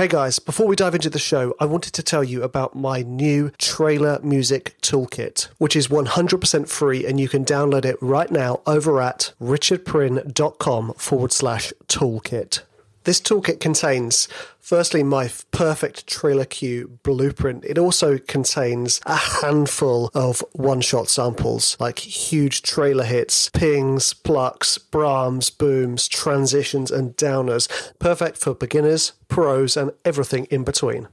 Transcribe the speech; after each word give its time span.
Hey 0.00 0.08
guys, 0.08 0.38
before 0.38 0.66
we 0.66 0.76
dive 0.76 0.94
into 0.94 1.10
the 1.10 1.18
show, 1.18 1.54
I 1.60 1.66
wanted 1.66 1.92
to 1.92 2.02
tell 2.02 2.24
you 2.24 2.42
about 2.42 2.74
my 2.74 3.02
new 3.02 3.50
trailer 3.58 4.18
music 4.22 4.74
toolkit, 4.80 5.48
which 5.58 5.76
is 5.76 5.88
100% 5.88 6.68
free 6.70 7.04
and 7.04 7.20
you 7.20 7.28
can 7.28 7.44
download 7.44 7.84
it 7.84 7.98
right 8.00 8.30
now 8.30 8.62
over 8.66 9.02
at 9.02 9.34
richardpryn.com 9.38 10.94
forward 10.94 11.32
slash 11.32 11.74
toolkit. 11.86 12.62
This 13.10 13.20
toolkit 13.20 13.58
contains, 13.58 14.28
firstly, 14.60 15.02
my 15.02 15.28
perfect 15.50 16.06
trailer 16.06 16.44
cue 16.44 17.00
blueprint. 17.02 17.64
It 17.64 17.76
also 17.76 18.18
contains 18.18 19.00
a 19.04 19.16
handful 19.16 20.12
of 20.14 20.44
one 20.52 20.80
shot 20.80 21.08
samples, 21.08 21.76
like 21.80 21.98
huge 21.98 22.62
trailer 22.62 23.02
hits, 23.02 23.48
pings, 23.48 24.14
plucks, 24.14 24.78
braams, 24.78 25.50
booms, 25.50 26.06
transitions, 26.06 26.92
and 26.92 27.16
downers. 27.16 27.68
Perfect 27.98 28.36
for 28.36 28.54
beginners, 28.54 29.14
pros, 29.26 29.76
and 29.76 29.90
everything 30.04 30.44
in 30.44 30.62
between. 30.62 31.08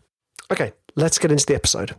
Okay, 0.52 0.74
let's 0.96 1.18
get 1.18 1.32
into 1.32 1.48
the 1.48 1.56
episode. 1.56 1.96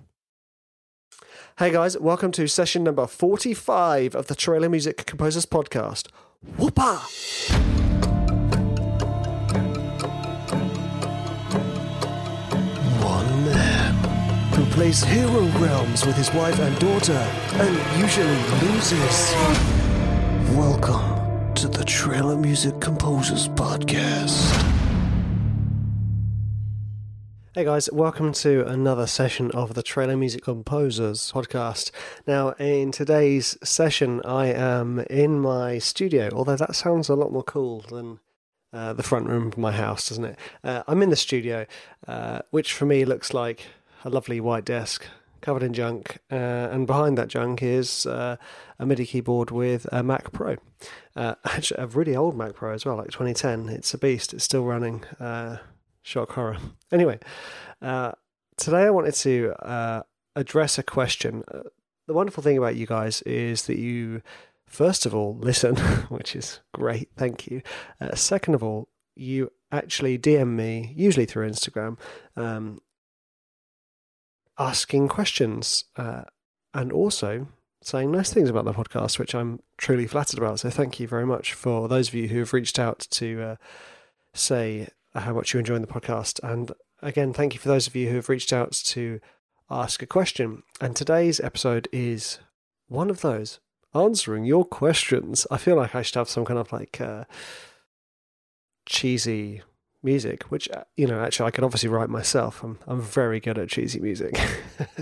Hey 1.58 1.72
guys, 1.72 1.98
welcome 1.98 2.30
to 2.30 2.46
session 2.46 2.84
number 2.84 3.08
45 3.08 4.14
of 4.14 4.28
the 4.28 4.36
Trailer 4.36 4.68
Music 4.68 5.06
Composers 5.06 5.44
Podcast. 5.44 6.06
Whoopa! 6.56 8.17
Who 14.58 14.66
plays 14.72 15.04
hero 15.04 15.42
realms 15.60 16.04
with 16.04 16.16
his 16.16 16.34
wife 16.34 16.58
and 16.58 16.76
daughter 16.80 17.12
and 17.12 18.00
usually 18.00 18.26
loses. 18.66 19.32
Welcome 20.56 21.54
to 21.54 21.68
the 21.68 21.84
Trailer 21.84 22.36
Music 22.36 22.80
Composers 22.80 23.46
Podcast. 23.50 24.50
Hey 27.54 27.66
guys, 27.66 27.88
welcome 27.92 28.32
to 28.32 28.66
another 28.66 29.06
session 29.06 29.52
of 29.52 29.74
the 29.74 29.82
Trailer 29.84 30.16
Music 30.16 30.42
Composers 30.42 31.30
podcast. 31.30 31.92
Now, 32.26 32.50
in 32.58 32.90
today's 32.90 33.56
session, 33.62 34.20
I 34.24 34.46
am 34.46 34.98
in 35.08 35.38
my 35.38 35.78
studio, 35.78 36.30
although 36.32 36.56
that 36.56 36.74
sounds 36.74 37.08
a 37.08 37.14
lot 37.14 37.30
more 37.30 37.44
cool 37.44 37.82
than 37.82 38.18
uh, 38.72 38.92
the 38.92 39.04
front 39.04 39.28
room 39.28 39.46
of 39.46 39.56
my 39.56 39.70
house, 39.70 40.08
doesn't 40.08 40.24
it? 40.24 40.38
Uh, 40.64 40.82
I'm 40.88 41.00
in 41.02 41.10
the 41.10 41.16
studio, 41.16 41.64
uh, 42.08 42.40
which 42.50 42.72
for 42.72 42.86
me 42.86 43.04
looks 43.04 43.32
like 43.32 43.64
a 44.04 44.10
lovely 44.10 44.40
white 44.40 44.64
desk 44.64 45.06
covered 45.40 45.62
in 45.62 45.72
junk, 45.72 46.18
uh, 46.30 46.34
and 46.34 46.86
behind 46.86 47.16
that 47.16 47.28
junk 47.28 47.62
is 47.62 48.06
uh, 48.06 48.36
a 48.78 48.86
MIDI 48.86 49.06
keyboard 49.06 49.50
with 49.50 49.86
a 49.92 50.02
Mac 50.02 50.32
Pro. 50.32 50.56
Uh, 51.14 51.34
actually, 51.44 51.82
a 51.82 51.86
really 51.86 52.16
old 52.16 52.36
Mac 52.36 52.54
Pro 52.54 52.72
as 52.72 52.84
well, 52.84 52.96
like 52.96 53.10
2010. 53.10 53.68
It's 53.68 53.94
a 53.94 53.98
beast. 53.98 54.34
It's 54.34 54.44
still 54.44 54.64
running. 54.64 55.04
shock 56.02 56.32
horror. 56.32 56.58
Anyway, 56.90 57.18
today 58.56 58.84
I 58.84 58.90
wanted 58.90 59.14
to 59.14 59.54
address 60.34 60.78
a 60.78 60.82
question. 60.82 61.44
the 62.06 62.14
wonderful 62.14 62.42
thing 62.42 62.56
about 62.56 62.76
you 62.76 62.86
guys 62.86 63.20
is 63.22 63.66
that 63.66 63.78
you 63.78 64.22
first 64.68 65.06
of 65.06 65.14
all, 65.14 65.36
listen, 65.40 65.76
which 66.08 66.36
is 66.36 66.60
great, 66.72 67.10
thank 67.16 67.46
you. 67.46 67.62
Uh, 68.00 68.14
second 68.14 68.54
of 68.54 68.62
all, 68.62 68.88
you 69.16 69.50
actually 69.72 70.18
DM 70.18 70.54
me, 70.54 70.92
usually 70.96 71.26
through 71.26 71.48
Instagram, 71.48 71.98
um, 72.36 72.80
asking 74.58 75.08
questions 75.08 75.84
uh, 75.96 76.22
and 76.74 76.92
also 76.92 77.48
saying 77.82 78.10
nice 78.10 78.32
things 78.32 78.48
about 78.48 78.64
the 78.64 78.72
podcast, 78.72 79.18
which 79.18 79.34
I'm 79.34 79.60
truly 79.76 80.06
flattered 80.06 80.38
about. 80.38 80.60
So 80.60 80.70
thank 80.70 80.98
you 80.98 81.06
very 81.06 81.26
much 81.26 81.52
for 81.54 81.88
those 81.88 82.08
of 82.08 82.14
you 82.14 82.28
who 82.28 82.40
have 82.40 82.52
reached 82.52 82.78
out 82.78 83.06
to 83.10 83.42
uh, 83.42 83.56
say 84.34 84.88
how 85.14 85.32
much 85.32 85.52
you're 85.52 85.60
enjoying 85.60 85.82
the 85.82 85.86
podcast. 85.86 86.40
And 86.42 86.72
again, 87.02 87.32
thank 87.32 87.54
you 87.54 87.60
for 87.60 87.68
those 87.68 87.86
of 87.86 87.96
you 87.96 88.08
who 88.08 88.16
have 88.16 88.28
reached 88.28 88.52
out 88.52 88.72
to 88.72 89.20
ask 89.70 90.02
a 90.02 90.06
question. 90.06 90.62
And 90.80 90.96
today's 90.96 91.40
episode 91.40 91.88
is 91.92 92.38
one 92.88 93.10
of 93.10 93.20
those 93.20 93.60
answering 93.94 94.44
your 94.44 94.64
questions. 94.64 95.46
I 95.50 95.56
feel 95.56 95.76
like 95.76 95.94
I 95.94 96.02
should 96.02 96.16
have 96.16 96.28
some 96.28 96.44
kind 96.44 96.58
of 96.58 96.72
like 96.72 97.00
uh, 97.00 97.24
cheesy 98.86 99.62
music, 100.02 100.44
which 100.44 100.68
uh, 100.70 100.84
you 100.96 101.06
know, 101.06 101.22
actually, 101.22 101.46
I 101.46 101.50
can 101.50 101.64
obviously 101.64 101.88
write 101.88 102.08
myself. 102.10 102.62
I'm 102.62 102.78
I'm 102.86 103.00
very 103.00 103.40
good 103.40 103.58
at 103.58 103.68
cheesy 103.68 104.00
music. 104.00 104.38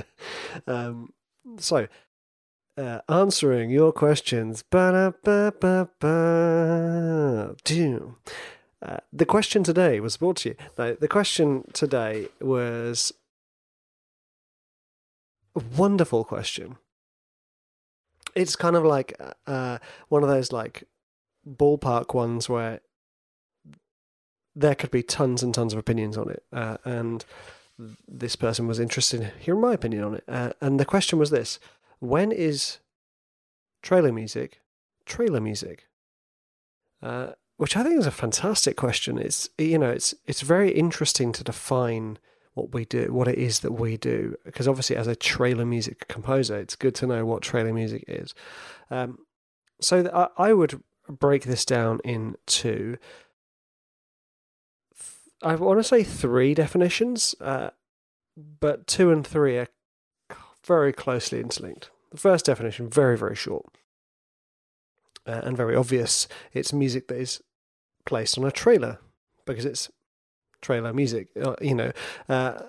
um, 0.67 1.13
so, 1.59 1.89
uh, 2.77 3.01
answering 3.09 3.71
your 3.71 3.93
questions. 3.93 4.65
Uh, 8.83 8.99
the 9.13 9.27
question 9.27 9.63
today 9.65 10.01
was 10.01 10.17
brought 10.17 10.37
to 10.37 10.51
you. 10.51 10.57
The 10.77 11.09
question 11.09 11.65
today 11.73 12.29
was 12.41 13.13
a 15.57 15.63
wonderful 15.77 16.25
question 16.25 16.77
it's 18.37 18.55
kind 18.55 18.77
of 18.77 18.85
like 18.85 19.19
uh, 19.47 19.79
one 20.09 20.23
of 20.23 20.29
those 20.29 20.53
like 20.53 20.85
ballpark 21.49 22.15
ones 22.15 22.49
where 22.49 22.81
there 24.57 24.75
could 24.75 24.91
be 24.91 25.03
tons 25.03 25.43
and 25.43 25.55
tons 25.55 25.73
of 25.73 25.79
opinions 25.79 26.17
on 26.17 26.31
it, 26.31 26.43
uh, 26.53 26.79
and 26.85 27.25
this 28.09 28.35
person 28.35 28.67
was 28.67 28.81
interested 28.81 29.21
in 29.21 29.31
hearing 29.39 29.61
my 29.61 29.75
opinion 29.75 30.03
on 30.03 30.15
it. 30.15 30.25
Uh, 30.27 30.53
and 30.61 30.81
the 30.81 30.85
question 30.85 31.19
was 31.19 31.31
this: 31.31 31.61
When 32.01 32.33
is 32.33 32.79
trailer 33.83 34.13
music 34.13 34.61
trailer 35.07 35.41
music? 35.41 35.87
Uh, 37.01 37.31
which 37.57 37.77
I 37.77 37.83
think 37.83 37.99
is 37.99 38.07
a 38.07 38.11
fantastic 38.11 38.77
question. 38.77 39.17
It's 39.17 39.49
you 39.57 39.79
know 39.79 39.91
it's 39.91 40.15
it's 40.27 40.43
very 40.43 40.73
interesting 40.73 41.33
to 41.33 41.45
define 41.45 42.19
what 42.53 42.73
we 42.75 42.85
do, 42.85 43.13
what 43.13 43.29
it 43.29 43.39
is 43.39 43.61
that 43.61 43.73
we 43.73 43.97
do. 43.97 44.35
Because 44.45 44.69
obviously, 44.69 44.97
as 44.97 45.07
a 45.07 45.17
trailer 45.17 45.65
music 45.65 46.07
composer, 46.09 46.59
it's 46.59 46.77
good 46.77 46.95
to 46.97 47.07
know 47.07 47.25
what 47.25 47.43
trailer 47.43 47.73
music 47.73 48.05
is. 48.09 48.35
Um, 48.91 49.19
so 49.81 50.11
I, 50.13 50.49
I 50.49 50.53
would 50.53 50.83
break 51.09 51.45
this 51.45 51.65
down 51.65 52.01
in 52.05 52.35
into, 52.47 52.99
I 55.43 55.55
want 55.55 55.79
to 55.79 55.85
say 55.85 56.03
three 56.03 56.55
definitions, 56.55 57.35
uh, 57.41 57.71
but 58.37 58.87
two 58.87 59.11
and 59.11 59.27
three 59.27 59.59
are 59.59 59.69
very 60.65 60.93
closely 60.93 61.41
interlinked. 61.41 61.91
The 62.11 62.19
first 62.19 62.47
definition, 62.47 62.89
very, 62.89 63.17
very 63.17 63.37
short 63.37 63.67
uh, 65.27 65.41
and 65.45 65.57
very 65.57 65.75
obvious. 65.75 66.29
It's 66.53 66.73
music 66.73 67.09
that 67.09 67.19
is 67.19 67.43
placed 68.05 68.39
on 68.39 68.45
a 68.45 68.51
trailer 68.51 68.99
because 69.45 69.65
it's 69.65 69.91
trailer 70.63 70.93
music. 70.93 71.29
Uh, 71.41 71.57
you 71.61 71.75
know, 71.75 71.93
uh, 72.29 72.63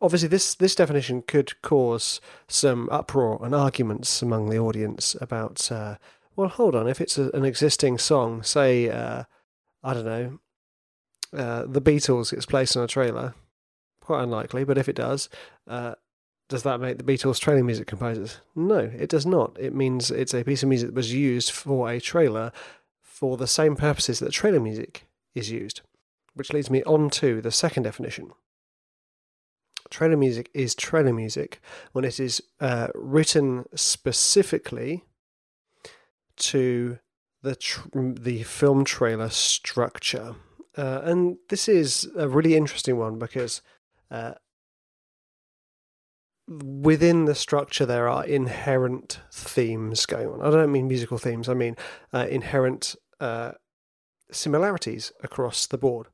obviously 0.00 0.28
this 0.28 0.54
this 0.54 0.74
definition 0.74 1.22
could 1.22 1.60
cause 1.62 2.20
some 2.48 2.88
uproar 2.90 3.40
and 3.44 3.54
arguments 3.54 4.22
among 4.22 4.48
the 4.48 4.58
audience 4.58 5.16
about. 5.20 5.70
Uh, 5.72 5.96
well, 6.36 6.48
hold 6.48 6.74
on. 6.74 6.88
If 6.88 7.00
it's 7.00 7.18
a, 7.18 7.30
an 7.30 7.44
existing 7.44 7.98
song, 7.98 8.42
say 8.42 8.88
uh, 8.88 9.24
I 9.82 9.94
don't 9.94 10.04
know, 10.04 10.38
uh, 11.36 11.64
the 11.66 11.80
Beatles 11.80 12.32
gets 12.32 12.46
placed 12.46 12.76
on 12.76 12.84
a 12.84 12.88
trailer, 12.88 13.34
quite 14.00 14.22
unlikely, 14.22 14.64
but 14.64 14.78
if 14.78 14.88
it 14.88 14.96
does. 14.96 15.28
Uh, 15.66 15.94
does 16.48 16.64
that 16.64 16.80
make 16.80 16.98
the 16.98 17.04
Beatles 17.04 17.38
trailer 17.38 17.62
music 17.62 17.86
composers? 17.86 18.40
No, 18.56 18.78
it 18.78 19.08
does 19.08 19.24
not. 19.24 19.56
It 19.60 19.74
means 19.74 20.10
it's 20.10 20.34
a 20.34 20.42
piece 20.42 20.64
of 20.64 20.68
music 20.68 20.88
that 20.88 20.96
was 20.96 21.12
used 21.14 21.52
for 21.52 21.88
a 21.88 22.00
trailer 22.00 22.50
for 23.00 23.36
the 23.36 23.46
same 23.46 23.76
purposes 23.76 24.18
that 24.18 24.32
trailer 24.32 24.58
music 24.58 25.06
is 25.34 25.50
used 25.50 25.82
which 26.34 26.52
leads 26.52 26.70
me 26.70 26.82
on 26.84 27.10
to 27.10 27.40
the 27.40 27.50
second 27.50 27.82
definition. 27.84 28.30
Trailer 29.90 30.16
music 30.16 30.50
is 30.54 30.74
trailer 30.74 31.12
music 31.12 31.60
when 31.92 32.04
it 32.04 32.20
is 32.20 32.42
uh, 32.60 32.88
written 32.94 33.66
specifically 33.74 35.04
to 36.36 36.98
the 37.42 37.56
tr- 37.56 37.88
the 37.92 38.42
film 38.44 38.84
trailer 38.84 39.30
structure, 39.30 40.36
uh, 40.76 41.00
and 41.04 41.36
this 41.48 41.68
is 41.68 42.08
a 42.16 42.28
really 42.28 42.56
interesting 42.56 42.96
one 42.96 43.18
because 43.18 43.62
uh, 44.10 44.34
within 46.48 47.24
the 47.24 47.34
structure 47.34 47.86
there 47.86 48.08
are 48.08 48.24
inherent 48.24 49.20
themes 49.32 50.06
going 50.06 50.28
on. 50.28 50.40
I 50.42 50.50
don't 50.50 50.72
mean 50.72 50.88
musical 50.88 51.18
themes; 51.18 51.48
I 51.48 51.54
mean 51.54 51.76
uh, 52.12 52.26
inherent 52.30 52.96
uh, 53.20 53.52
similarities 54.30 55.12
across 55.22 55.66
the 55.66 55.78
board. 55.78 56.08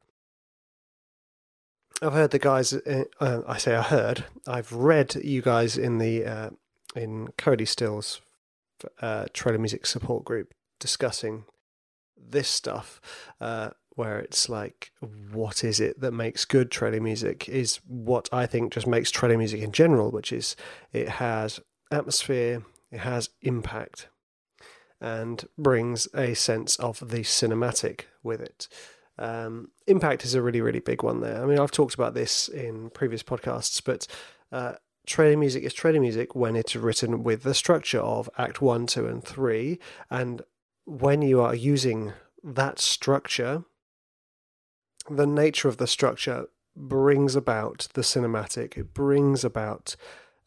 I've 2.03 2.13
heard 2.13 2.31
the 2.31 2.39
guys. 2.39 2.73
Uh, 2.73 3.05
uh, 3.21 3.43
I 3.47 3.59
say 3.59 3.75
I 3.75 3.83
heard. 3.83 4.25
I've 4.47 4.73
read 4.73 5.15
you 5.17 5.43
guys 5.43 5.79
in 5.79 5.99
the 5.99 6.53
in 6.95 7.29
Cody 7.39 7.65
Still's 7.65 8.21
trailer 9.33 9.59
music 9.59 9.87
support 9.87 10.25
group 10.25 10.53
discussing 10.79 11.45
this 12.17 12.49
stuff, 12.49 13.01
uh, 13.41 13.71
where 13.97 14.19
it's 14.19 14.49
like, 14.49 14.93
what 15.33 15.65
is 15.65 15.81
it 15.81 16.01
that 16.01 16.13
makes 16.13 16.45
good 16.45 16.71
trailer 16.71 17.01
music? 17.01 17.49
Is 17.49 17.81
what 17.89 18.29
I 18.33 18.47
think 18.47 18.73
just 18.73 18.87
makes 18.87 19.11
trailer 19.11 19.37
music 19.37 19.61
in 19.61 19.73
general, 19.73 20.11
which 20.11 20.33
is 20.33 20.55
it 20.93 21.09
has 21.09 21.61
atmosphere, 21.91 22.63
it 22.93 22.99
has 22.99 23.31
impact, 23.43 24.09
and 25.01 25.47
brings 25.59 26.07
a 26.15 26.35
sense 26.35 26.77
of 26.77 27.01
the 27.01 27.21
cinematic 27.21 28.03
with 28.23 28.41
it. 28.41 28.69
Um, 29.19 29.71
impact 29.87 30.25
is 30.25 30.35
a 30.35 30.43
really, 30.43 30.61
really 30.61 30.81
big 30.81 31.03
one 31.03 31.21
there. 31.21 31.43
I 31.43 31.47
mean, 31.47 31.59
I've 31.59 31.71
talked 31.71 31.95
about 31.95 32.15
this 32.15 32.49
in 32.49 32.91
previous 32.91 33.23
podcasts, 33.23 33.83
but 33.83 34.07
uh, 34.53 34.75
trailer 35.07 35.39
music 35.39 35.65
is 35.65 35.73
trailer 35.73 36.01
music 36.01 36.35
when 36.35 36.55
it's 36.55 36.77
written 36.77 37.23
with 37.23 37.43
the 37.43 37.55
structure 37.55 38.01
of 38.01 38.29
Act 38.37 38.61
1, 38.61 38.87
2, 38.87 39.07
and 39.07 39.25
3. 39.25 39.79
And 40.11 40.43
when 40.85 41.23
you 41.23 41.41
are 41.41 41.55
using 41.55 42.13
that 42.45 42.79
structure, 42.79 43.65
the 45.11 45.27
nature 45.27 45.69
of 45.69 45.77
the 45.77 45.87
structure 45.87 46.47
brings 46.77 47.37
about 47.37 47.89
the 47.95 48.03
cinematic, 48.03 48.77
it 48.77 48.95
brings 48.95 49.45
about 49.45 49.97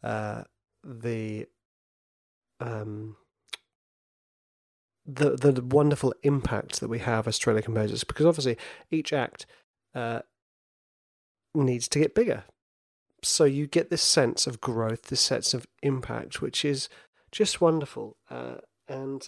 uh, 0.04 0.44
the. 0.84 1.48
Um, 2.60 3.16
the 5.12 5.32
the 5.38 5.64
wonderful 5.64 6.14
impact 6.22 6.82
that 6.82 6.90
we 6.90 7.00
have 7.00 7.28
as 7.28 7.40
trailer 7.40 7.64
composers 7.64 8.04
because 8.04 8.28
obviously 8.28 8.58
each 8.92 9.12
act 9.12 9.48
uh, 9.96 10.20
needs 11.56 11.88
to 11.88 12.00
get 12.00 12.14
bigger 12.14 12.44
so 13.24 13.44
you 13.46 13.68
get 13.68 13.90
this 13.90 14.02
sense 14.02 14.48
of 14.48 14.62
growth, 14.62 15.04
this 15.04 15.22
sense 15.22 15.54
of 15.54 15.68
impact, 15.82 16.42
which 16.42 16.64
is 16.64 16.90
just 17.32 17.62
wonderful. 17.62 18.18
Uh, 18.30 18.56
and 18.88 19.28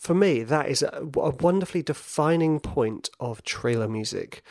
for 0.00 0.14
me, 0.14 0.42
that 0.44 0.70
is 0.70 0.80
a, 0.80 1.06
a, 1.16 1.30
wonderfully 1.30 1.82
defining 1.82 2.58
point 2.58 3.10
of 3.20 3.44
trailer 3.44 3.86
music. 3.86 4.42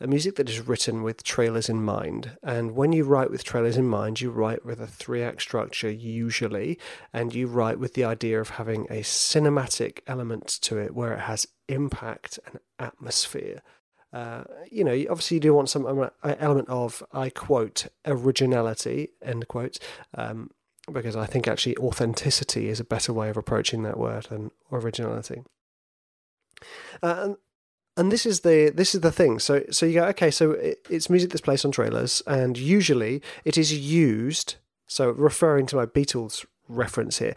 A 0.00 0.06
music 0.06 0.36
that 0.36 0.50
is 0.50 0.68
written 0.68 1.02
with 1.02 1.24
trailers 1.24 1.70
in 1.70 1.82
mind. 1.82 2.36
And 2.42 2.72
when 2.72 2.92
you 2.92 3.04
write 3.04 3.30
with 3.30 3.42
trailers 3.42 3.78
in 3.78 3.88
mind, 3.88 4.20
you 4.20 4.30
write 4.30 4.66
with 4.66 4.82
a 4.82 4.86
three 4.86 5.22
act 5.22 5.40
structure 5.40 5.90
usually, 5.90 6.78
and 7.10 7.34
you 7.34 7.46
write 7.46 7.78
with 7.78 7.94
the 7.94 8.04
idea 8.04 8.38
of 8.38 8.50
having 8.50 8.84
a 8.90 9.00
cinematic 9.00 10.00
element 10.06 10.46
to 10.60 10.76
it 10.76 10.94
where 10.94 11.14
it 11.14 11.20
has 11.20 11.48
impact 11.68 12.38
and 12.46 12.60
atmosphere. 12.78 13.62
Uh, 14.12 14.44
you 14.70 14.84
know, 14.84 14.92
obviously 15.08 15.36
you 15.36 15.40
do 15.40 15.54
want 15.54 15.70
some 15.70 15.86
um, 15.86 16.10
element 16.22 16.68
of, 16.68 17.02
I 17.14 17.30
quote, 17.30 17.86
originality, 18.04 19.08
end 19.22 19.48
quote, 19.48 19.78
um, 20.14 20.50
because 20.92 21.16
I 21.16 21.26
think 21.26 21.46
actually 21.46 21.76
authenticity 21.78 22.68
is 22.68 22.80
a 22.80 22.84
better 22.84 23.12
way 23.12 23.28
of 23.28 23.36
approaching 23.36 23.82
that 23.82 23.98
word 23.98 24.24
than 24.24 24.50
originality. 24.72 25.42
Uh, 27.02 27.16
and 27.22 27.36
and 27.98 28.12
this 28.12 28.24
is 28.24 28.40
the 28.40 28.72
this 28.74 28.94
is 28.94 29.00
the 29.00 29.12
thing. 29.12 29.40
So 29.40 29.64
so 29.70 29.84
you 29.84 29.94
go 29.94 30.04
okay. 30.06 30.30
So 30.30 30.52
it, 30.52 30.78
it's 30.88 31.10
music 31.10 31.30
that's 31.30 31.40
placed 31.40 31.64
on 31.64 31.72
trailers, 31.72 32.22
and 32.26 32.56
usually 32.56 33.20
it 33.44 33.58
is 33.58 33.76
used. 33.76 34.54
So 34.86 35.10
referring 35.10 35.66
to 35.66 35.76
my 35.76 35.84
Beatles 35.84 36.46
reference 36.68 37.18
here, 37.18 37.34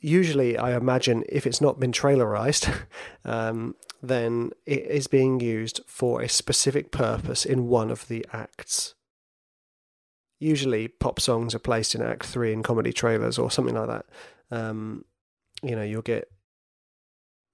usually 0.00 0.56
I 0.56 0.74
imagine 0.76 1.22
if 1.28 1.46
it's 1.46 1.60
not 1.60 1.78
been 1.78 1.92
trailerized, 1.92 2.74
um, 3.24 3.76
then 4.02 4.52
it 4.64 4.86
is 4.86 5.06
being 5.06 5.38
used 5.38 5.82
for 5.86 6.22
a 6.22 6.28
specific 6.28 6.90
purpose 6.90 7.44
in 7.44 7.68
one 7.68 7.90
of 7.90 8.08
the 8.08 8.26
acts. 8.32 8.94
Usually, 10.40 10.88
pop 10.88 11.20
songs 11.20 11.54
are 11.54 11.60
placed 11.60 11.94
in 11.94 12.02
Act 12.02 12.26
Three 12.26 12.52
in 12.52 12.62
comedy 12.62 12.92
trailers 12.92 13.38
or 13.38 13.50
something 13.50 13.74
like 13.74 13.88
that. 13.88 14.06
Um, 14.50 15.04
you 15.62 15.74
know, 15.74 15.82
you'll 15.82 16.02
get 16.02 16.30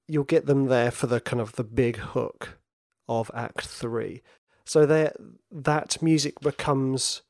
you'll 0.09 0.25
get 0.25 0.47
them 0.47 0.67
there 0.67 0.91
for 0.91 1.07
the 1.07 1.21
kind 1.21 1.41
of 1.41 1.53
the 1.53 1.65
big 1.65 1.97
hook 1.97 2.59
of 3.09 3.31
Act 3.35 3.67
Three. 3.67 4.23
So 4.65 4.87
there, 4.87 5.13
that 5.51 6.01
music 6.03 6.41
becomes 6.41 7.23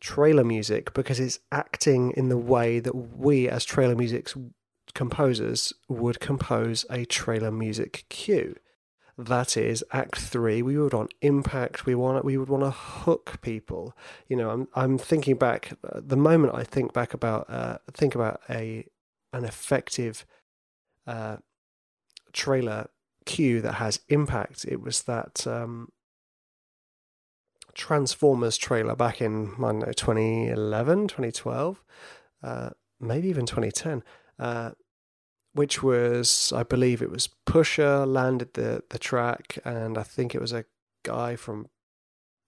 trailer 0.00 0.44
music 0.44 0.92
because 0.92 1.18
it's 1.18 1.40
acting 1.50 2.12
in 2.16 2.28
the 2.28 2.38
way 2.38 2.78
that 2.78 2.94
we 2.94 3.48
as 3.48 3.64
trailer 3.64 3.96
music's 3.96 4.36
composers 4.94 5.72
would 5.88 6.20
compose 6.20 6.84
a 6.90 7.04
trailer 7.06 7.50
music 7.50 8.04
cue. 8.08 8.54
That 9.16 9.56
is 9.56 9.84
Act 9.92 10.18
Three. 10.18 10.60
We 10.60 10.76
would 10.76 10.92
want 10.92 11.14
impact. 11.20 11.86
We 11.86 11.94
want 11.94 12.24
we 12.24 12.36
would 12.36 12.48
want 12.48 12.64
to 12.64 12.70
hook 12.70 13.40
people. 13.42 13.96
You 14.28 14.36
know, 14.36 14.50
I'm 14.50 14.68
I'm 14.74 14.98
thinking 14.98 15.36
back. 15.36 15.72
Uh, 15.88 16.00
the 16.04 16.16
moment 16.16 16.54
I 16.54 16.64
think 16.64 16.92
back 16.92 17.14
about 17.14 17.48
uh, 17.48 17.78
think 17.92 18.14
about 18.16 18.40
a 18.50 18.86
an 19.32 19.44
effective 19.44 20.26
uh, 21.06 21.36
trailer 22.32 22.88
cue 23.24 23.60
that 23.60 23.74
has 23.74 24.00
impact. 24.08 24.64
It 24.66 24.80
was 24.80 25.02
that 25.04 25.46
um, 25.46 25.90
Transformers 27.74 28.56
trailer 28.56 28.96
back 28.96 29.20
in 29.20 29.52
I 29.58 29.60
don't 29.60 29.78
know 29.80 29.92
2011, 29.92 31.08
2012, 31.08 31.84
uh, 32.42 32.70
maybe 33.00 33.28
even 33.28 33.46
2010 33.46 34.02
which 35.54 35.82
was 35.82 36.52
I 36.54 36.62
believe 36.64 37.00
it 37.00 37.10
was 37.10 37.28
Pusher 37.46 38.04
landed 38.04 38.54
the 38.54 38.82
the 38.90 38.98
track, 38.98 39.58
and 39.64 39.96
I 39.96 40.02
think 40.02 40.34
it 40.34 40.40
was 40.40 40.52
a 40.52 40.66
guy 41.04 41.36
from 41.36 41.68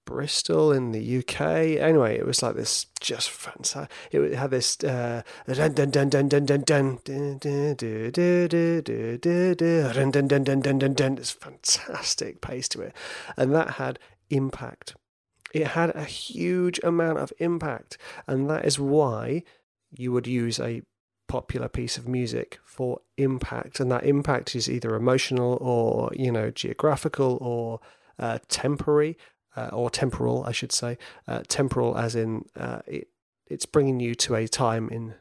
Bristol 0.07 0.73
in 0.73 0.93
the 0.93 1.19
UK. 1.19 1.41
Anyway, 1.81 2.17
it 2.17 2.27
was 2.27 2.43
like 2.43 2.57
this 2.57 2.87
just 3.01 3.31
fantastic. 3.31 3.91
It 4.11 4.35
had 4.35 4.51
this 4.51 4.77
dun 4.77 5.23
dun 5.47 5.91
dun 5.91 6.09
dun 6.11 6.29
dun 6.29 6.65
dun 6.65 6.99
dun 10.79 10.95
dun 10.95 11.19
It's 11.19 11.31
fantastic 11.31 12.41
pace 12.41 12.69
to 12.69 12.81
it, 12.83 12.95
and 13.37 13.55
that 13.55 13.71
had 13.73 13.99
impact. 14.31 14.95
It 15.53 15.69
had 15.69 15.95
a 15.95 16.05
huge 16.05 16.81
amount 16.83 17.19
of 17.19 17.33
impact, 17.39 17.99
and 18.27 18.51
that 18.51 18.65
is 18.65 18.79
why 18.79 19.43
you 19.91 20.13
would 20.13 20.27
use 20.27 20.59
a 20.59 20.83
popular 21.29 21.69
piece 21.69 21.97
of 21.97 22.07
music 22.09 22.59
for 22.65 23.01
impact, 23.17 23.81
and 23.81 23.91
that 23.91 24.05
impact 24.05 24.55
is 24.55 24.69
either 24.69 24.95
emotional 24.95 25.59
or 25.61 26.11
you 26.15 26.31
know 26.31 26.51
geographical 26.51 27.39
or 27.41 27.81
uh, 28.19 28.39
temporary 28.49 29.17
uh, 29.57 29.71
or 29.73 29.91
temporal, 29.91 30.45
I 30.45 30.53
should 30.53 30.73
say. 30.73 30.99
Uh, 31.27 31.43
temporal, 31.49 31.97
as 31.97 32.15
in 32.15 32.45
uh, 32.57 32.81
it, 32.87 33.09
it's 33.47 33.67
bringing 33.67 34.01
you 34.01 34.15
to 34.17 34.35
a 34.35 34.47
time 34.47 34.89
in 34.91 35.15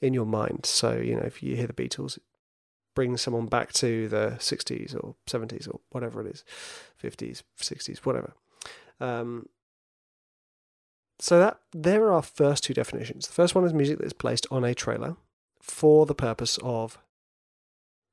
in 0.00 0.14
your 0.14 0.26
mind. 0.26 0.66
So 0.66 0.96
you 0.96 1.14
know, 1.16 1.22
if 1.22 1.42
you 1.42 1.56
hear 1.56 1.66
the 1.66 1.72
Beatles, 1.72 2.18
it 2.18 2.22
brings 2.94 3.20
someone 3.20 3.46
back 3.46 3.72
to 3.74 4.08
the 4.08 4.36
'60s 4.38 4.94
or 4.94 5.14
'70s 5.26 5.68
or 5.68 5.80
whatever 5.90 6.20
it 6.20 6.26
is, 6.26 6.44
'50s, 7.02 7.42
'60s, 7.60 7.98
whatever. 7.98 8.34
Um, 9.00 9.48
so 11.18 11.38
that 11.38 11.58
there 11.72 12.04
are 12.04 12.12
our 12.12 12.22
first 12.22 12.64
two 12.64 12.74
definitions. 12.74 13.26
The 13.26 13.32
first 13.32 13.54
one 13.54 13.64
is 13.64 13.72
music 13.72 13.98
that 13.98 14.06
is 14.06 14.12
placed 14.12 14.46
on 14.50 14.64
a 14.64 14.74
trailer 14.74 15.16
for 15.60 16.06
the 16.06 16.14
purpose 16.14 16.58
of 16.62 16.98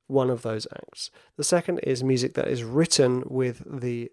one 0.06 0.30
of 0.30 0.42
those 0.42 0.66
acts. 0.74 1.10
The 1.36 1.44
second 1.44 1.78
is 1.80 2.02
music 2.04 2.34
that 2.34 2.48
is 2.48 2.62
written 2.62 3.22
with 3.26 3.62
the 3.80 4.10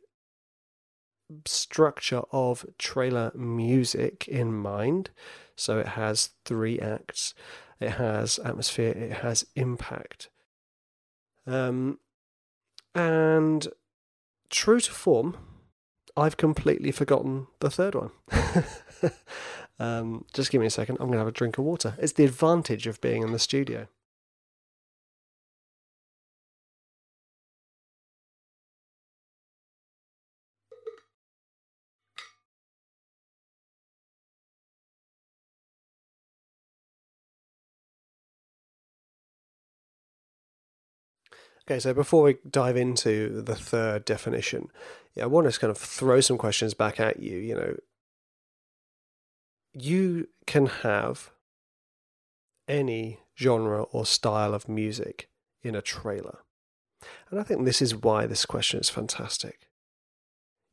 structure 1.46 2.22
of 2.32 2.66
trailer 2.78 3.32
music 3.36 4.28
in 4.28 4.54
mind. 4.54 5.10
So 5.56 5.80
it 5.80 5.90
has 5.90 6.32
three 6.46 6.80
acts, 6.80 7.34
it 7.80 7.92
has 7.92 8.40
atmosphere, 8.40 8.92
it 8.92 9.14
has 9.18 9.46
impact. 9.56 10.30
Um, 11.48 12.00
and 12.94 13.68
true 14.50 14.80
to 14.80 14.92
form, 14.92 15.38
I've 16.18 16.38
completely 16.38 16.92
forgotten 16.92 17.48
the 17.60 17.70
third 17.70 17.96
one. 17.96 18.12
um, 19.80 20.26
just 20.34 20.52
give 20.52 20.60
me 20.62 20.68
a 20.68 20.72
second. 20.72 20.98
I'm 21.00 21.08
going 21.08 21.14
to 21.14 21.20
have 21.20 21.28
a 21.28 21.32
drink 21.32 21.58
of 21.58 21.64
water. 21.64 21.96
It's 21.98 22.14
the 22.14 22.26
advantage 22.26 22.88
of 22.88 23.00
being 23.02 23.24
in 23.24 23.32
the 23.32 23.40
studio. 23.40 23.88
Okay, 41.72 41.80
so 41.80 41.94
before 41.94 42.24
we 42.24 42.38
dive 42.50 42.76
into 42.76 43.42
the 43.42 43.56
third 43.56 44.04
definition, 44.04 44.70
I 45.20 45.26
want 45.26 45.52
to 45.52 45.60
kind 45.60 45.72
of 45.72 45.78
throw 45.78 46.22
some 46.22 46.38
questions 46.38 46.74
back 46.74 47.00
at 47.00 47.20
you. 47.20 47.38
You 47.38 47.56
know, 47.56 47.76
you 49.74 50.30
can 50.46 50.68
have 50.68 51.32
any 52.68 53.20
genre 53.38 53.84
or 53.84 54.06
style 54.06 54.54
of 54.54 54.70
music 54.70 55.30
in 55.64 55.76
a 55.76 55.82
trailer. 55.82 56.40
And 57.30 57.40
I 57.40 57.44
think 57.44 57.66
this 57.66 57.82
is 57.82 57.96
why 57.96 58.26
this 58.26 58.46
question 58.46 58.80
is 58.80 58.90
fantastic. 58.90 59.68